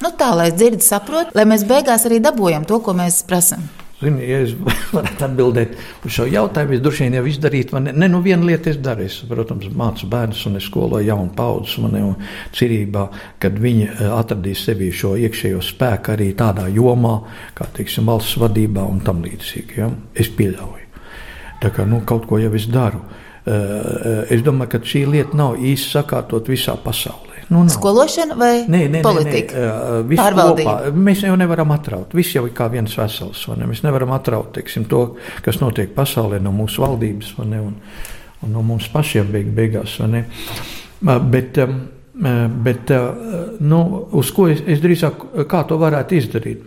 Nu, 0.03 0.11
tā, 0.19 0.33
lai 0.35 0.51
dzirdi, 0.51 0.83
saprot, 0.83 1.31
lai 1.37 1.47
mēs 1.47 1.63
beigās 1.69 2.09
arī 2.09 2.19
dabūjam 2.23 2.67
to, 2.67 2.81
ko 2.83 2.95
mēs 2.99 3.23
prasām. 3.29 3.63
Zini, 4.03 4.25
ja 4.27 4.41
es 4.43 4.55
varētu 4.97 5.27
atbildēt 5.29 5.77
uz 6.03 6.17
šo 6.17 6.27
jautājumu, 6.27 6.75
es 6.75 6.83
droši 6.83 7.07
vien 7.07 7.17
jau 7.21 7.25
izdarītu, 7.31 7.79
ne, 7.85 7.93
ne 7.95 8.09
nu 8.11 8.19
viena 8.25 8.49
lieta 8.49 8.73
es 8.73 8.81
daru. 8.83 9.07
Es, 9.07 9.21
protams, 9.29 9.69
mācu 9.79 10.09
bērnus 10.11 10.43
un 10.51 10.59
es 10.59 10.67
skoloju 10.67 11.07
jaunu 11.07 11.31
paudzi 11.39 11.79
un, 11.85 11.95
un 12.01 12.29
cerībā, 12.57 13.07
kad 13.43 13.59
viņi 13.63 13.89
eh, 13.89 14.05
atradīs 14.11 14.67
sevī 14.67 14.91
šo 14.97 15.15
iekšējo 15.23 15.63
spēku 15.63 16.17
arī 16.17 16.33
tādā 16.39 16.67
jomā, 16.75 17.17
kā, 17.55 17.69
teiksim, 17.79 18.11
valsts 18.11 18.41
vadībā 18.43 18.87
un 18.91 19.03
tam 19.07 19.23
līdzīgi. 19.23 19.79
Ja? 19.79 19.91
Es 20.19 20.33
pieļauju. 20.35 20.89
Tā 21.63 21.71
kā, 21.71 21.87
nu, 21.87 22.03
kaut 22.09 22.27
ko 22.27 22.43
jau 22.43 22.51
es 22.59 22.67
daru. 22.67 23.05
Eh, 23.43 23.53
eh, 23.53 24.25
es 24.35 24.43
domāju, 24.43 24.75
ka 24.75 24.83
šī 24.83 25.07
lieta 25.15 25.39
nav 25.39 25.63
īsti 25.63 25.95
sakārtot 25.95 26.51
visā 26.51 26.75
pasaulē. 26.83 27.32
Nu, 27.53 27.61
nav. 27.67 27.73
Skološana 27.75 28.37
vai 28.39 28.65
nē, 28.65 28.81
nē, 28.89 29.03
politika? 29.05 29.57
Nē, 29.57 30.03
nē, 30.09 30.17
Pārvaldība. 30.19 30.77
Kopā. 30.87 31.03
Mēs 31.09 31.25
jau 31.27 31.35
nevaram 31.37 31.75
atraut. 31.75 32.15
Viss 32.17 32.33
jau 32.37 32.47
ir 32.49 32.55
kā 32.57 32.69
viens 32.73 32.95
vesels. 32.97 33.45
Ne? 33.59 33.69
Mēs 33.69 33.85
nevaram 33.85 34.15
atraut 34.17 34.55
teiksim, 34.57 34.87
to, 34.91 35.03
kas 35.45 35.61
notiek 35.61 35.93
pasaulē 35.97 36.41
no 36.43 36.55
mūsu 36.57 36.85
valdības 36.85 37.35
ne? 37.45 37.61
un, 37.61 37.77
un 38.43 38.55
no 38.57 38.65
mums 38.67 38.89
pašiem 38.93 39.29
beig, 39.35 39.51
beigās. 39.57 39.99
Bet, 41.03 41.61
bet 42.65 42.95
nu, 43.61 43.83
uz 44.23 44.33
ko 44.33 44.49
es, 44.53 44.65
es 44.67 44.81
drīzāk 44.81 45.47
kā 45.51 45.65
to 45.69 45.81
varētu 45.83 46.19
izdarīt? 46.21 46.65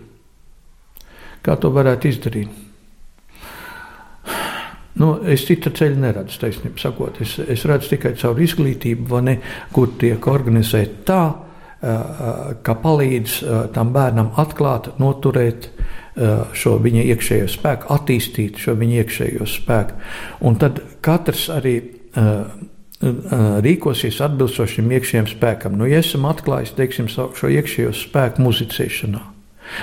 Kā 1.46 1.58
to 1.62 1.74
varētu 1.74 2.14
izdarīt? 2.14 2.65
Nu, 4.96 5.10
es 5.28 5.44
citu 5.44 5.74
ceļu 5.76 6.00
neredzu, 6.00 6.38
taisnība 6.40 6.80
sakot. 6.80 7.20
Es, 7.24 7.36
es 7.40 7.66
redzu 7.68 7.92
tikai 7.92 8.14
caur 8.20 8.40
izglītību, 8.40 9.20
ne, 9.26 9.40
kur 9.76 9.92
tiek 10.00 10.28
organizēta 10.32 11.02
tā, 11.10 11.24
ka 12.66 12.76
palīdz 12.82 13.36
tam 13.76 13.92
bērnam 13.94 14.32
atklāt, 14.42 14.94
noturēt 15.02 15.68
šo 16.56 16.78
viņa 16.82 17.04
iekšējo 17.12 17.50
spēku, 17.52 17.90
attīstīt 17.92 18.62
šo 18.64 18.78
viņa 18.80 19.02
iekšējo 19.04 19.50
spēku. 19.52 20.00
Un 20.48 20.56
tad 20.62 20.80
katrs 21.06 21.50
arī 21.54 21.76
rīkosies 23.68 24.22
atbilstoši 24.24 24.80
šim 24.80 24.92
iekšējiem 24.96 25.28
spēkam. 25.36 25.76
Nu, 25.78 25.90
ja 25.92 26.00
esam 26.00 26.26
atklājis 26.30 26.72
teiksim, 26.80 27.12
šo 27.12 27.52
iekšējo 27.52 27.92
spēku 28.00 28.46
muzicēšanā, 28.48 29.22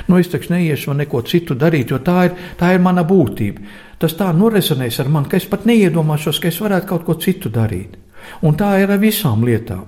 nu, 0.09 0.19
es 0.19 0.31
taču 0.33 0.55
neiešu 0.55 0.95
neko 0.99 1.23
citu 1.29 1.57
darīt, 1.59 1.91
jo 1.95 1.99
tā 2.03 2.29
ir, 2.29 2.37
tā 2.61 2.75
ir 2.75 2.85
mana 2.85 3.07
būtība 3.07 3.91
tas 4.03 4.17
tā 4.19 4.33
noresonēs 4.35 4.99
ar 4.99 5.11
mani, 5.13 5.31
ka 5.31 5.39
es 5.39 5.47
pat 5.47 5.67
neiedomāšos, 5.69 6.41
ka 6.43 6.51
es 6.51 6.59
varētu 6.63 6.91
kaut 6.91 7.05
ko 7.07 7.15
citu 7.23 7.53
darīt. 7.55 7.95
Un 8.43 8.57
tā 8.59 8.75
ir 8.83 8.91
ar 8.91 8.99
visām 9.03 9.45
lietām. 9.47 9.87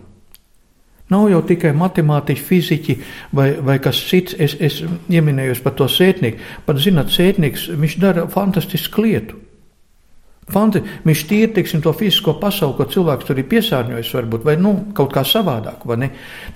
Nav 1.11 1.27
jau 1.29 1.41
tikai 1.45 1.75
matemātiķi, 1.77 2.45
fiziķi 2.49 2.95
vai, 3.37 3.49
vai 3.61 3.77
kas 3.83 3.99
cits. 4.09 4.37
Es, 4.41 4.55
es 4.57 4.79
ieminējos 5.13 5.61
par 5.63 5.75
to 5.79 5.89
sētnieku. 5.91 6.41
Pat 6.65 6.81
zināt, 6.81 7.13
sētnieks, 7.13 7.67
viņš 7.77 7.97
dara 8.01 8.25
fantastisku 8.33 9.05
lietu. 9.05 9.41
Fanti, 10.55 10.81
viņš 11.05 11.21
tīri 11.29 11.53
teiksim, 11.57 11.83
to 11.85 11.93
fizisko 11.97 12.35
pasauli, 12.41 12.77
ko 12.79 12.87
cilvēks 12.89 13.29
tur 13.29 13.39
ir 13.41 13.47
piesārņojis, 13.49 14.11
varbūt, 14.17 14.43
vai 14.45 14.59
nu, 14.61 14.75
kaut 14.97 15.13
kā 15.15 15.23
savādāk. 15.25 15.87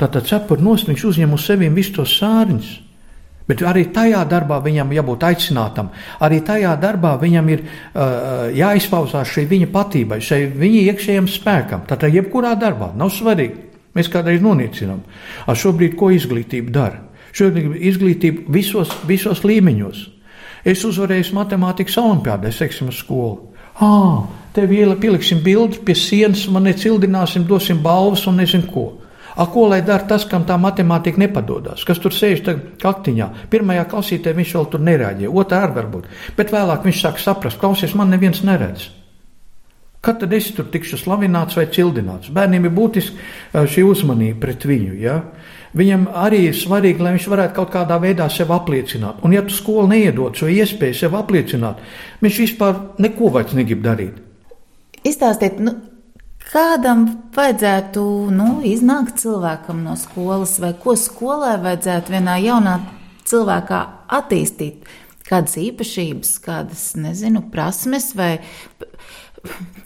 Tātad 0.00 0.28
cepur 0.28 0.60
nost, 0.64 0.88
viņš 0.90 1.06
uzņem 1.08 1.32
uz 1.36 1.46
sevi 1.48 1.70
visus 1.72 1.96
tos 1.96 2.18
sārņus. 2.20 2.74
Bet 3.48 3.62
arī 3.64 3.86
tajā 3.96 4.20
darbā 4.28 4.58
viņam 4.60 4.90
jābūt 4.92 5.24
aicinātam. 5.24 5.88
Arī 6.20 6.42
tajā 6.44 6.74
darbā 6.80 7.14
viņam 7.20 7.48
ir 7.54 7.62
uh, 7.64 8.50
jāizpausās 8.52 9.30
šai 9.32 9.46
viņa 9.48 9.70
patībai, 9.72 10.20
šai 10.20 10.42
viņa 10.52 10.82
iekšējam 10.92 11.30
spēkam. 11.32 11.86
Tātad, 11.88 12.12
jebkurā 12.12 12.52
darbā, 12.60 12.90
nav 12.96 13.08
svarīgi. 13.14 13.64
Mēs 13.96 14.12
kādreiz 14.12 14.44
nonīcinām. 14.44 15.00
Ar 15.48 15.56
šobrīd, 15.58 15.96
ko 15.96 16.12
izglītība 16.12 16.74
dara? 16.74 17.00
Šobrīd 17.32 17.80
izglītība 17.88 18.52
visos, 18.52 18.92
visos 19.08 19.40
līmeņos. 19.48 20.04
Es 20.68 20.84
uzvarēju 20.84 21.32
matemātikas 21.38 21.96
olimpiādē, 22.02 22.52
seksim, 22.52 22.92
uz 22.92 23.00
skolu. 23.00 23.54
Ah, 23.80 24.26
tev 24.52 24.72
ieliksim 24.74 25.40
bildi 25.44 25.80
pie 25.86 25.94
sienas, 25.96 26.44
man 26.50 26.66
necildināsim, 26.66 27.46
dosim 27.48 27.80
balvas 27.82 28.26
un 28.26 28.42
nezinu 28.42 28.68
ko. 28.72 28.88
A, 29.38 29.46
ko 29.46 29.68
lai 29.70 29.80
dara 29.86 30.02
tas, 30.10 30.24
kam 30.26 30.42
tā 30.48 30.56
matemātika 30.58 31.20
nepadodas? 31.22 31.84
Kas 31.86 32.00
tur 32.02 32.14
sēž 32.14 32.42
kaktiņā? 32.82 33.28
Pirmajā 33.52 33.84
klasītē 33.90 34.32
viņš 34.34 34.54
vēl 34.56 34.70
tur 34.72 34.82
nereaģē, 34.82 35.30
otrā 35.30 35.60
arī 35.62 35.76
varbūt. 35.76 36.08
Bet 36.34 36.50
vēlāk 36.50 36.82
viņš 36.88 37.02
sāk 37.04 37.20
saprast, 37.22 37.60
klausies, 37.62 37.94
man 37.94 38.10
neviens 38.10 38.42
neredz. 38.42 38.88
Kad 40.02 40.20
tad 40.22 40.34
es 40.34 40.50
tur 40.54 40.66
tikšu 40.70 40.98
slavināts 41.00 41.58
vai 41.58 41.66
cildināts? 41.74 42.30
Bērniem 42.34 42.66
ir 42.68 42.74
būtiski 42.74 43.64
šī 43.70 43.82
uzmanība 43.86 44.44
pret 44.44 44.66
viņu. 44.66 44.92
Ja? 45.02 45.16
Viņam 45.78 46.06
arī 46.18 46.44
ir 46.48 46.58
svarīgi, 46.58 47.02
lai 47.02 47.16
viņš 47.16 47.26
varētu 47.30 47.56
kaut 47.56 47.72
kādā 47.74 47.98
veidā 48.02 48.28
sevi 48.30 48.54
apliecināt. 48.54 49.18
Un, 49.26 49.34
ja 49.34 49.42
tu 49.46 49.54
skolu 49.54 49.88
neiedod 49.90 50.38
šo 50.38 50.48
iespēju 50.50 50.98
sevi 51.02 51.18
apliecināt, 51.18 51.82
viņš 52.22 52.40
vispār 52.44 52.78
neko 53.02 53.30
vairs 53.34 53.54
negrib 53.58 53.82
darīt. 53.84 54.22
Izstāstiet, 55.06 55.58
nu, 55.62 55.74
Kādam 56.48 57.02
vajadzētu 57.36 58.02
nu, 58.32 58.46
iznākt 58.64 59.20
cilvēkam 59.20 59.82
no 59.84 59.98
skolas, 60.00 60.54
vai 60.62 60.72
ko 60.80 60.94
skolai 60.96 61.58
vajadzētu 61.60 62.14
vienā 62.14 62.38
jaunā 62.40 62.78
cilvēkā 63.28 63.80
attīstīt? 64.16 64.88
Kādas 65.28 65.58
īpašības, 65.60 66.30
kādas, 66.40 66.86
nezinu, 66.96 67.42
prasmes, 67.52 68.14
vai, 68.16 68.38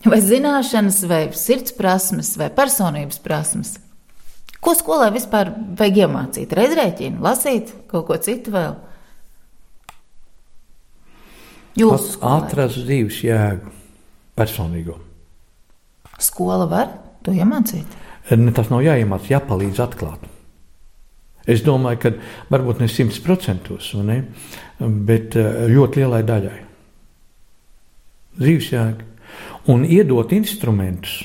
vai 0.07 0.21
zināšanas, 0.23 1.03
vai 1.11 1.23
sirds 1.35 1.75
prasmes, 1.75 2.37
vai 2.39 2.47
personības 2.55 3.19
prasmes? 3.25 3.75
Ko 4.63 4.77
skolai 4.79 5.11
vispār 5.11 5.51
vajag 5.75 6.05
iemācīt? 6.05 6.55
Reizrēķinu, 6.55 7.19
lasīt, 7.27 7.75
kaut 7.91 8.07
ko 8.07 8.23
citu 8.23 8.55
vēl? 8.55 8.77
Jūs 11.83 12.21
atrast 12.23 12.85
dzīves 12.87 13.25
jēgu, 13.27 13.73
personīgo. 14.39 15.03
Skola 16.23 16.69
var 16.71 16.93
to 17.27 17.35
iemācīt? 17.35 17.99
Ne, 18.39 18.53
tas 18.55 18.71
nav 18.71 18.85
jāiemācās, 18.85 19.31
jāpalīdz 19.33 19.83
atklāt. 19.83 20.29
Es 21.51 21.65
domāju, 21.67 21.99
ka 22.05 22.13
varbūt 22.53 22.83
ne 22.83 22.89
simts 22.91 23.19
procentos, 23.23 23.91
bet 24.79 25.37
eh, 25.39 25.65
ļoti 25.73 26.03
lielai 26.03 26.23
daļai. 26.27 26.59
Dzīves 28.39 28.69
jēga. 28.73 29.09
Un 29.73 29.83
iedot 29.87 30.33
instrumentus 30.35 31.23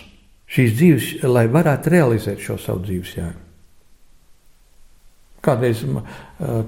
šīs 0.52 0.74
dzīves, 0.78 1.10
lai 1.28 1.46
varētu 1.52 1.92
realizēt 1.94 2.42
šo 2.44 2.58
savu 2.62 2.86
dzīves 2.86 3.14
jēgu. 3.18 3.44
Kādreiz 5.48 5.84
uh, 5.86 6.02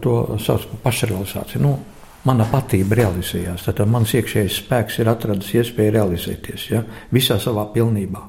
to 0.04 0.16
sauc 0.40 0.66
par 0.70 0.82
pašrealizāciju. 0.88 1.62
Nu, 1.64 1.74
mana 2.28 2.48
patība 2.50 2.98
realizējās. 3.00 3.68
Tad 3.68 3.86
mans 3.90 4.14
iekšējais 4.18 4.60
spēks 4.64 5.00
ir 5.00 5.12
atradis 5.12 5.54
iespēju 5.56 5.96
realizēties 5.96 6.68
ja, 6.74 6.84
visā 7.16 7.40
savā 7.42 7.68
pilnībā. 7.74 8.26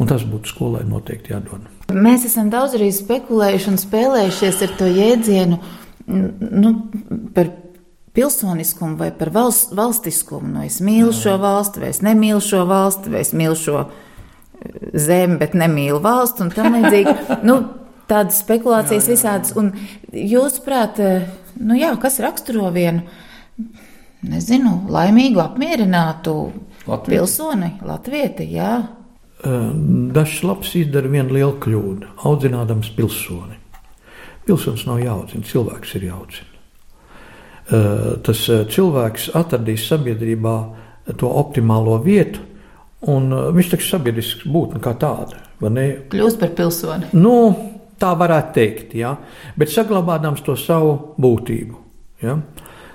Un 0.00 0.08
tas 0.08 0.24
būtu 0.26 0.50
skolai 0.50 0.82
noteikti 0.88 1.34
jādod. 1.34 1.68
Mēs 1.92 2.24
esam 2.26 2.48
daudz 2.50 2.78
arī 2.78 2.88
spekulējuši 2.94 3.70
un 3.70 3.78
spēlējušies 3.78 4.62
ar 4.66 4.78
to 4.78 4.88
jēdzienu 4.88 5.58
nu, 6.06 6.72
par 7.34 7.50
pilsoniskumu 8.16 8.96
vai 9.00 9.10
par 9.16 9.30
valsts, 9.32 9.72
valstiskumu. 9.76 10.48
Nu, 10.56 10.64
es 10.66 10.80
mīlu 10.84 11.12
šo 11.16 11.36
valsti, 11.40 11.82
vai 11.84 11.92
es 11.92 12.02
nemīlu 12.04 12.40
šo 12.44 12.64
valsti, 12.68 13.12
vai 13.12 13.22
es 13.24 13.32
mīlu 13.36 13.58
šo 13.58 13.84
eh, 13.84 14.72
zemi, 15.06 15.38
bet 15.40 15.54
nemīlu 15.58 16.00
valstu 16.02 16.46
un 16.46 16.52
tam 16.54 16.76
līdzīgi. 16.76 17.14
nu, 17.48 17.60
tādas 18.10 18.42
spekulācijas 18.42 19.06
jā, 19.06 19.14
jā, 19.14 19.14
jā. 19.14 19.16
visādas. 19.16 19.54
Un 19.56 19.72
jūsuprāt, 20.12 21.00
nu 21.60 21.76
jā, 21.78 21.92
kas 22.00 22.20
raksturo 22.22 22.70
vienu, 22.74 23.02
nezinu, 24.22 24.86
laimīgu, 24.92 25.40
apmierinātu 25.42 26.34
Latviju. 26.86 27.18
pilsoni, 27.18 27.72
latvieti, 27.86 28.46
jā. 28.54 28.74
Dažs 29.42 30.44
labs 30.46 30.76
izdara 30.78 31.10
vienu 31.10 31.34
lielu 31.34 31.56
kļūdu, 31.62 32.14
audzinādams 32.30 32.92
pilsoni. 32.96 33.58
Pilsonis 34.46 34.86
nav 34.86 35.02
jāaudzina, 35.02 35.46
cilvēks 35.46 35.96
ir 35.98 36.08
jāaudzina. 36.10 36.50
Tas 38.26 38.40
cilvēks 38.74 39.30
atradīs 39.38 39.86
sabiedrībā 39.90 40.56
to 41.18 41.30
optimālo 41.30 41.96
vietu, 42.02 42.42
un 43.10 43.30
viņš 43.54 43.70
taču 43.74 43.88
sabiedrisks 43.88 44.46
būtne 44.46 44.82
kā 44.82 44.94
tāda. 44.98 45.40
Kļūst 45.62 46.40
par 46.40 46.50
pilsoni. 46.58 47.10
Nu, 47.14 47.34
tā 48.02 48.12
varētu 48.18 48.54
teikt, 48.58 48.94
ja? 48.98 49.14
bet 49.56 49.72
saglabādams 49.72 50.42
to 50.46 50.56
savu 50.58 51.14
būtību. 51.22 51.80
Ja? 52.22 52.38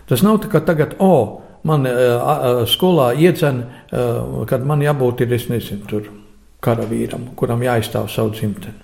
Tas 0.08 0.24
nav 0.24 0.42
tā 0.44 0.52
kā 0.52 0.62
tagad, 0.68 0.98
o, 1.00 1.12
oh, 1.12 1.30
man 1.68 1.88
uh, 1.88 2.64
skolā 2.70 3.14
iedzen, 3.16 3.64
uh, 3.64 4.44
kad 4.48 4.66
man 4.68 4.84
jābūt, 4.84 5.26
ir, 5.26 5.34
es 5.40 5.48
nezinu, 5.52 5.88
tur 5.90 6.12
karavīram, 6.64 7.32
kuram 7.40 7.64
jāizstāv 7.66 8.10
savu 8.12 8.36
dzimteni. 8.36 8.84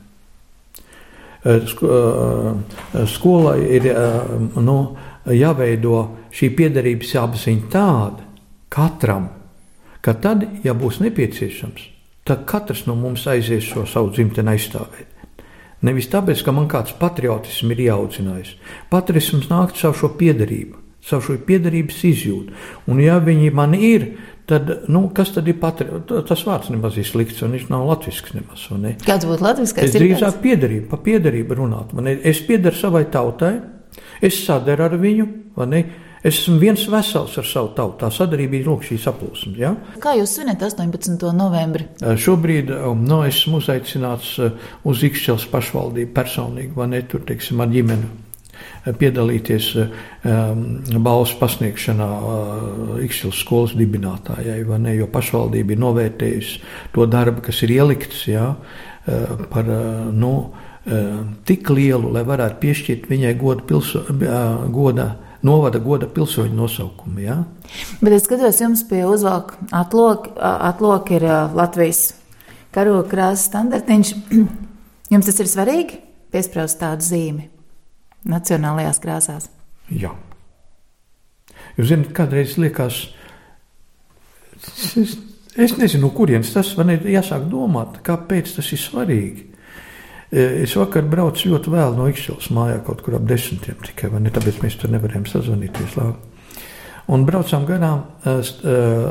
Skolai 3.12 3.58
ir 3.76 3.90
nu, 4.64 4.76
jāveido 5.28 5.98
šī 6.32 6.50
piederības 6.56 7.10
apziņa 7.20 7.72
tāda 7.74 8.28
katram, 8.72 9.26
ka 10.04 10.14
tad, 10.24 10.46
ja 10.64 10.72
būs 10.78 11.02
nepieciešams, 11.04 11.90
tad 12.24 12.46
katrs 12.48 12.86
no 12.88 12.96
mums 12.96 13.26
aizies 13.28 13.68
šo 13.68 13.84
savu 13.90 14.14
dzimteni 14.16 14.56
aizstāvēt. 14.56 15.13
Nevis 15.84 16.08
tāpēc, 16.12 16.44
ka 16.46 16.54
man 16.56 16.70
kāds 16.72 16.96
patriotisms 17.00 17.76
ir 17.76 17.82
jāaudzinājis. 17.90 18.54
Patriotisms 18.92 19.50
nāk 19.52 19.76
caur 19.76 19.98
šo 20.00 20.14
piederību, 20.20 20.80
caur 21.10 21.26
šo 21.26 21.36
piederības 21.48 21.98
izjūtu. 22.08 22.56
Un, 22.88 23.02
ja 23.04 23.18
viņi 23.24 23.52
man 23.56 23.76
ir, 23.76 24.08
tad 24.50 24.72
nu, 24.92 25.06
kas 25.16 25.34
tad 25.36 25.50
ir 25.52 25.60
patriotisms? 25.60 26.30
Tas 26.30 26.46
vārds 26.48 26.72
nemaz 26.72 26.96
ir 27.00 27.08
slikts, 27.08 27.44
un 27.44 27.58
viņš 27.58 27.68
nav 27.74 27.84
latviešu 27.90 28.38
nemaz. 28.38 28.66
Ne? 28.80 28.96
Kāds 29.04 29.28
būtu 29.28 29.48
latviešu? 29.48 29.78
Es 29.84 29.98
drīzāk 29.98 30.40
piederību, 30.46 30.88
pa 30.94 31.02
piederību 31.04 31.60
runāt. 31.60 31.92
Es 32.24 32.40
piederu 32.48 32.80
savai 32.80 33.04
tautai, 33.12 33.58
es 34.24 34.40
sadaru 34.46 34.88
ar 34.88 34.98
viņu, 35.04 35.30
vai 35.60 35.70
ne? 35.76 35.86
Es 36.24 36.38
esmu 36.40 36.56
viens 36.62 36.84
vesels 36.88 37.34
ar 37.40 37.48
savu 37.48 37.74
tautu. 37.76 37.98
Tā 38.00 38.10
sadarbība 38.16 38.62
ir 38.62 38.68
lūk, 38.70 38.86
šī 38.88 38.96
saplūsma. 39.04 39.56
Ja? 39.60 39.74
Kā 40.04 40.16
jūs 40.16 40.38
svinat 40.38 40.64
18. 40.64 41.20
novembri? 41.36 41.90
Šobrīd 42.00 42.72
nu, 43.04 43.18
esmu 43.28 43.60
uzaicināts 43.60 44.38
uz 44.88 45.04
Ikšķels 45.04 45.50
pašvaldību 45.52 46.14
personīgi, 46.16 46.72
vai 46.78 46.88
ne 46.94 47.02
tur, 47.12 47.26
teiksim, 47.28 47.60
ar 47.60 47.74
ģimeni 47.74 48.12
piedalīties 49.00 49.68
um, 49.80 50.64
balvas 51.04 51.34
pasniegšanā 51.40 52.08
uh, 52.08 52.96
Ikšķils 53.04 53.44
skolas 53.44 53.76
dibinātājai, 53.80 54.62
vai 54.68 54.80
ne, 54.84 54.96
jo 54.98 55.08
pašvaldība 55.12 55.76
ir 55.76 55.82
novērtējusi 55.84 56.62
to 56.96 57.08
darbu, 57.10 57.44
kas 57.48 57.64
ir 57.66 57.76
ielikts, 57.78 58.26
jā, 58.32 58.50
uh, 58.54 59.44
par, 59.52 59.68
uh, 59.68 60.06
nu, 60.12 60.36
tik 61.48 61.70
lielu, 61.72 62.10
lai 62.12 62.26
varētu 62.28 62.58
piešķirt 62.60 63.06
viņai 63.08 63.30
goda, 63.40 63.64
pilso, 63.64 64.02
goda 64.76 65.06
novada 65.44 65.80
goda 65.84 66.08
pilsoņu 66.08 66.56
nosaukumu. 66.56 67.22
Ja? 67.24 67.38
Bet 68.02 68.16
es 68.16 68.28
skatos, 68.28 68.62
jums 68.64 68.84
pie 68.88 69.04
uzvalka 69.08 69.60
atlok, 69.76 70.32
atlok 70.40 71.12
ir 71.16 71.28
Latvijas 71.56 72.14
karoga 72.74 73.06
krāsas 73.12 73.50
standartiņš. 73.52 74.14
Jums 75.14 75.28
tas 75.28 75.36
ir 75.44 75.50
svarīgi 75.52 76.00
piesprāst 76.34 76.80
tādu 76.82 77.06
zīmi 77.06 77.44
nacionālajās 78.26 79.02
krāsās? 79.04 79.50
Jā. 79.92 80.14
Jūs 81.78 81.92
zināt, 81.92 82.14
kādreiz 82.18 82.56
liekas, 82.58 83.04
es, 84.98 85.16
es 85.54 85.76
nezinu, 85.78 86.10
kurienes 86.16 86.54
tas 86.56 86.72
man 86.80 86.96
ir 86.96 87.06
jāsāk 87.14 87.46
domāt, 87.52 88.00
kāpēc 88.06 88.56
tas 88.58 88.72
ir 88.74 88.82
svarīgi. 88.82 89.48
Es 90.34 90.74
vakar 90.74 91.06
braucu 91.06 91.52
ļoti 91.52 91.70
vēlu 91.70 91.98
no 92.00 92.08
Ikšķeles 92.10 92.50
mājā, 92.56 92.80
kaut 92.88 93.04
kur 93.06 93.20
ap 93.20 93.26
desmitiem 93.30 93.78
tikai, 93.86 94.10
ne, 94.18 94.32
tāpēc 94.34 94.64
mēs 94.64 94.80
tur 94.82 94.90
nevarējām 94.96 95.28
sazvanīties 95.30 95.98
labi. 96.00 96.32
Un 97.12 97.26
braucām 97.28 97.66
garām 97.68 98.06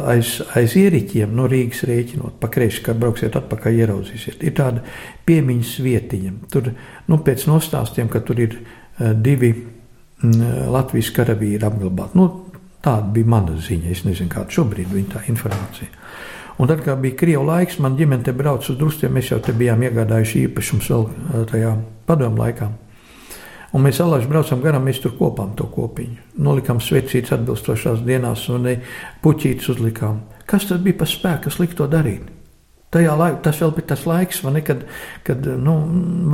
aiz, 0.08 0.30
aiz 0.56 0.74
ieriķiem 0.80 1.34
no 1.36 1.44
Rīgas 1.50 1.82
rēķinot. 1.88 2.38
Pa 2.40 2.48
kreisi, 2.50 2.80
kad 2.86 2.96
brauksiet 2.98 3.36
atpakaļ, 3.36 3.82
ieraudzīsiet. 3.84 4.40
Ir 4.48 4.54
tāda 4.56 4.80
piemiņas 5.28 5.72
vietiņa. 5.84 6.32
Tur, 6.52 6.70
nu, 7.12 7.18
pēc 7.26 7.44
nostāstiem, 7.50 8.08
ka 8.12 8.22
tur 8.24 8.40
ir 8.40 8.56
divi 9.20 9.52
Latvijas 10.72 11.12
karavīri 11.12 11.68
apglabāti. 11.68 12.16
Nu, 12.16 12.30
tāda 12.82 13.12
bija 13.12 13.28
mana 13.34 13.58
ziņa. 13.60 13.92
Es 13.92 14.06
nezinu, 14.08 14.32
kāda 14.32 14.56
šobrīd 14.56 14.96
ir 14.96 15.10
tā 15.12 15.26
informācija. 15.28 15.92
Un 16.60 16.68
tad, 16.68 16.82
kad 16.84 17.00
bija 17.00 17.16
krievu 17.16 17.46
laiks, 17.48 17.78
man 17.80 17.96
ģimene 17.96 18.26
te 18.26 18.34
brauca 18.36 18.72
uz 18.72 18.78
drustiem, 18.78 19.14
mēs 19.16 19.32
jau 19.32 19.40
te 19.42 19.54
bijām 19.56 19.82
iegādājuši 19.86 20.46
īpašumus 20.46 20.90
vēl 20.92 21.06
tajā 21.50 21.72
padomu 22.08 22.42
laikā. 22.42 22.68
Un 23.72 23.86
mēs 23.86 24.02
alaži 24.04 24.28
braucam 24.28 24.60
garām, 24.60 24.84
mēs 24.84 25.00
tur 25.00 25.14
kopām 25.16 25.54
to 25.56 25.64
kopiņu. 25.72 26.18
Nolikām 26.44 26.80
svecītas 26.84 27.38
atbilstošās 27.38 28.04
dienās 28.04 28.44
un 28.52 28.68
puķītes 29.24 29.70
uzlikām. 29.72 30.20
Kas 30.46 30.68
tas 30.68 30.82
bija 30.84 30.98
par 31.00 31.08
spēku, 31.08 31.46
kas 31.46 31.56
lika 31.62 31.78
to 31.80 31.88
darīt? 31.88 32.28
Tajā 32.92 33.14
laikā 33.16 33.40
tas 33.46 33.62
vēl 33.62 33.72
bija 33.72 33.94
tas 33.94 34.02
laiks, 34.04 34.42
ne, 34.52 34.60
kad, 34.66 34.84
kad 35.24 35.46
nu, 35.56 35.78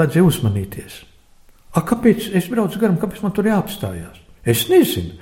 vajadzēja 0.00 0.26
uzmanīties. 0.26 0.96
A, 1.78 1.85
kāpēc 1.87 2.33
es 2.35 2.48
braucu 2.50 2.81
garām, 2.83 2.98
kāpēc 2.98 3.22
man 3.22 3.35
tur 3.37 3.46
jāapstājās? 3.46 4.18
Es 4.48 4.64
nezinu. 4.70 5.16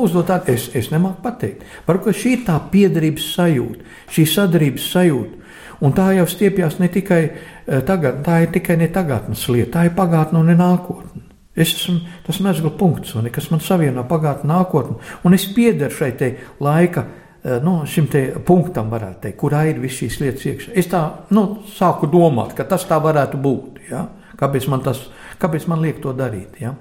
Uzdot 0.00 0.30
tādu, 0.30 0.54
es, 0.54 0.70
es 0.74 0.88
nemāku 0.90 1.20
pateikt. 1.24 1.64
Varbūt 1.86 2.16
šī 2.16 2.32
ir 2.38 2.46
tā 2.46 2.56
piederības 2.72 3.26
sajūta, 3.36 3.84
šī 4.14 4.24
sadarības 4.32 4.86
sajūta. 4.94 5.42
Un 5.84 5.92
tā 5.92 6.08
jau 6.16 6.24
stiepjas 6.30 6.78
ne 6.80 6.88
tikai 6.88 7.20
eh, 7.26 7.82
tagad, 7.84 8.22
tā 8.24 8.40
ir 8.46 8.52
tikai 8.54 8.78
ne 8.80 8.88
tagadnes 8.92 9.44
lieta, 9.52 9.76
tā 9.76 9.84
ir 9.90 9.94
pagātne 9.96 10.40
un 10.40 10.48
ne 10.48 10.56
nākotne. 10.56 11.22
Es 11.56 11.72
esmu 11.72 12.00
tas 12.26 12.38
mezgla 12.44 12.72
punkts, 12.76 13.14
ne, 13.20 13.32
kas 13.32 13.48
man 13.48 13.62
savieno 13.64 14.04
pagātni, 14.08 14.48
nākotni, 14.50 14.98
un 15.24 15.36
es 15.36 15.46
piederu 15.56 15.92
šai 15.92 16.32
laika, 16.60 17.04
eh, 17.44 17.60
nu, 17.64 17.78
šim 17.84 18.08
punktam, 18.44 18.90
teikt, 19.20 19.38
kurā 19.40 19.66
ir 19.68 19.80
visas 19.80 20.00
šīs 20.00 20.20
lietas 20.20 20.48
iekšā. 20.48 20.72
Es 20.74 20.88
tā, 20.92 21.02
nu, 21.30 21.62
sāku 21.76 22.08
domāt, 22.08 22.56
ka 22.56 22.64
tas 22.64 22.84
tā 22.88 23.00
varētu 23.00 23.36
būt, 23.36 23.80
ja? 23.90 24.06
kāpēc 24.36 24.68
man 24.68 24.80
tas, 24.84 25.00
kāpēc 25.40 25.68
man 25.68 25.80
liek 25.80 26.00
to 26.00 26.12
darīt, 26.12 26.60
ja? 26.60 26.74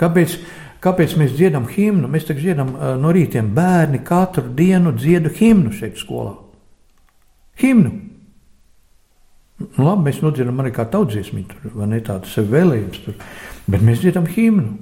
kāpēc, 0.00 0.38
Kāpēc 0.84 1.14
mēs 1.16 1.32
dziedam 1.32 1.64
himnu? 1.70 2.08
Mēs 2.12 2.26
tagad 2.28 2.42
dziedam 2.44 2.74
no 3.00 3.12
rītiem 3.14 3.54
bērni 3.56 4.02
katru 4.04 4.50
dienu 4.52 4.92
dziedu 4.92 5.32
himnu 5.32 5.72
šeit 5.72 5.96
skolā. 5.96 6.34
Himnu. 7.60 7.92
Nu, 9.64 9.84
labi, 9.86 10.08
mēs 10.08 10.18
nodziedam 10.20 10.58
arī 10.60 10.72
kā 10.74 10.84
tautsdziesmu, 10.90 11.44
vai 11.78 11.86
ne 11.92 12.00
tādu 12.04 12.28
sev 12.28 12.50
vēlējums, 12.52 13.00
tur. 13.04 13.14
bet 13.70 13.84
mēs 13.86 14.02
dziedam 14.02 14.26
himnu. 14.26 14.74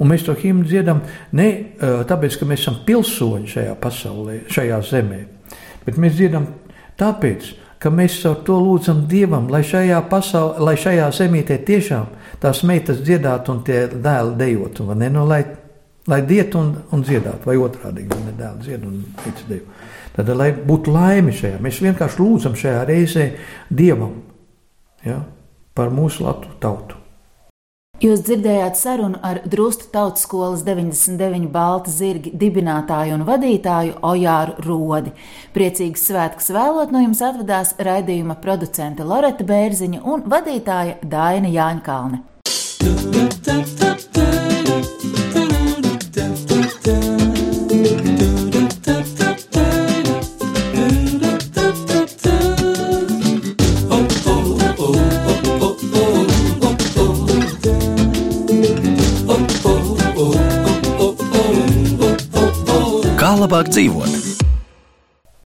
Un 0.00 0.08
mēs 0.08 0.24
to 0.26 0.34
himnu 0.34 0.64
dziedam 0.64 1.02
ne 1.36 1.48
tāpēc, 1.78 2.38
ka 2.40 2.48
mēs 2.48 2.64
esam 2.64 2.80
pilsoņi 2.86 3.52
šajā 3.52 3.74
pasaulē, 3.80 4.38
šajā 4.50 4.78
zemē, 4.90 5.18
bet 5.84 6.00
mēs 6.00 6.16
dziedam 6.16 6.46
tāpēc, 7.00 7.50
ka 7.52 7.69
mēs 7.88 8.18
ar 8.28 8.42
to 8.44 8.58
lūdzam 8.60 9.06
Dievam, 9.08 9.48
lai 9.48 9.62
šajā, 9.64 10.02
pasaulē, 10.10 10.60
lai 10.68 10.76
šajā 10.76 11.06
zemītē 11.16 11.56
tiešām 11.64 12.10
tās 12.42 12.60
meitas 12.68 13.00
dziedātu 13.00 13.54
un 13.54 13.62
tie 13.64 13.86
dēli 13.88 14.36
dejotu, 14.36 14.84
vai 14.90 14.98
ne? 15.00 15.08
Nu, 15.14 15.24
lai, 15.28 15.40
lai 16.10 16.20
diet 16.28 16.54
un, 16.60 16.74
un 16.92 17.04
dziedātu, 17.06 17.48
vai 17.48 17.56
otrādi, 17.56 18.04
vai 18.10 18.20
ne 18.26 18.36
dēli 18.36 18.66
dzied 18.66 18.84
un 18.84 19.00
meitas 19.24 19.48
dejo. 19.48 19.80
Tad, 20.16 20.32
lai 20.36 20.50
būtu 20.52 20.92
laime 20.92 21.32
šajā, 21.32 21.62
mēs 21.64 21.80
vienkārši 21.80 22.20
lūdzam 22.20 22.60
šajā 22.60 22.84
reizē 22.90 23.30
Dievam 23.72 24.18
ja, 25.06 25.22
par 25.72 25.92
mūsu 25.94 26.26
Latviju 26.26 26.60
tautu. 26.60 26.99
Jūs 28.00 28.22
dzirdējāt 28.24 28.78
sarunu 28.80 29.18
ar 29.20 29.42
Drustu 29.44 29.90
tautas 29.92 30.22
skolas 30.24 30.62
99 30.64 31.50
balta 31.52 31.92
zirgi 31.92 32.32
dibinātāju 32.32 33.18
un 33.18 33.26
vadītāju 33.28 33.98
Ojāru 34.08 34.56
Rodi. 34.64 35.12
Priecīgas 35.52 36.06
svētkus 36.08 36.48
vēlot 36.56 36.96
no 36.96 37.04
jums 37.04 37.20
atvedās 37.28 37.74
raidījuma 37.76 38.38
producente 38.40 39.04
Loreta 39.04 39.44
Bērziņa 39.44 40.00
un 40.00 40.24
vadītāja 40.32 40.96
Daina 41.04 41.52
Jāņkalne. 41.52 42.24
Labāk 63.50 63.66
dzīvot. 63.74 64.19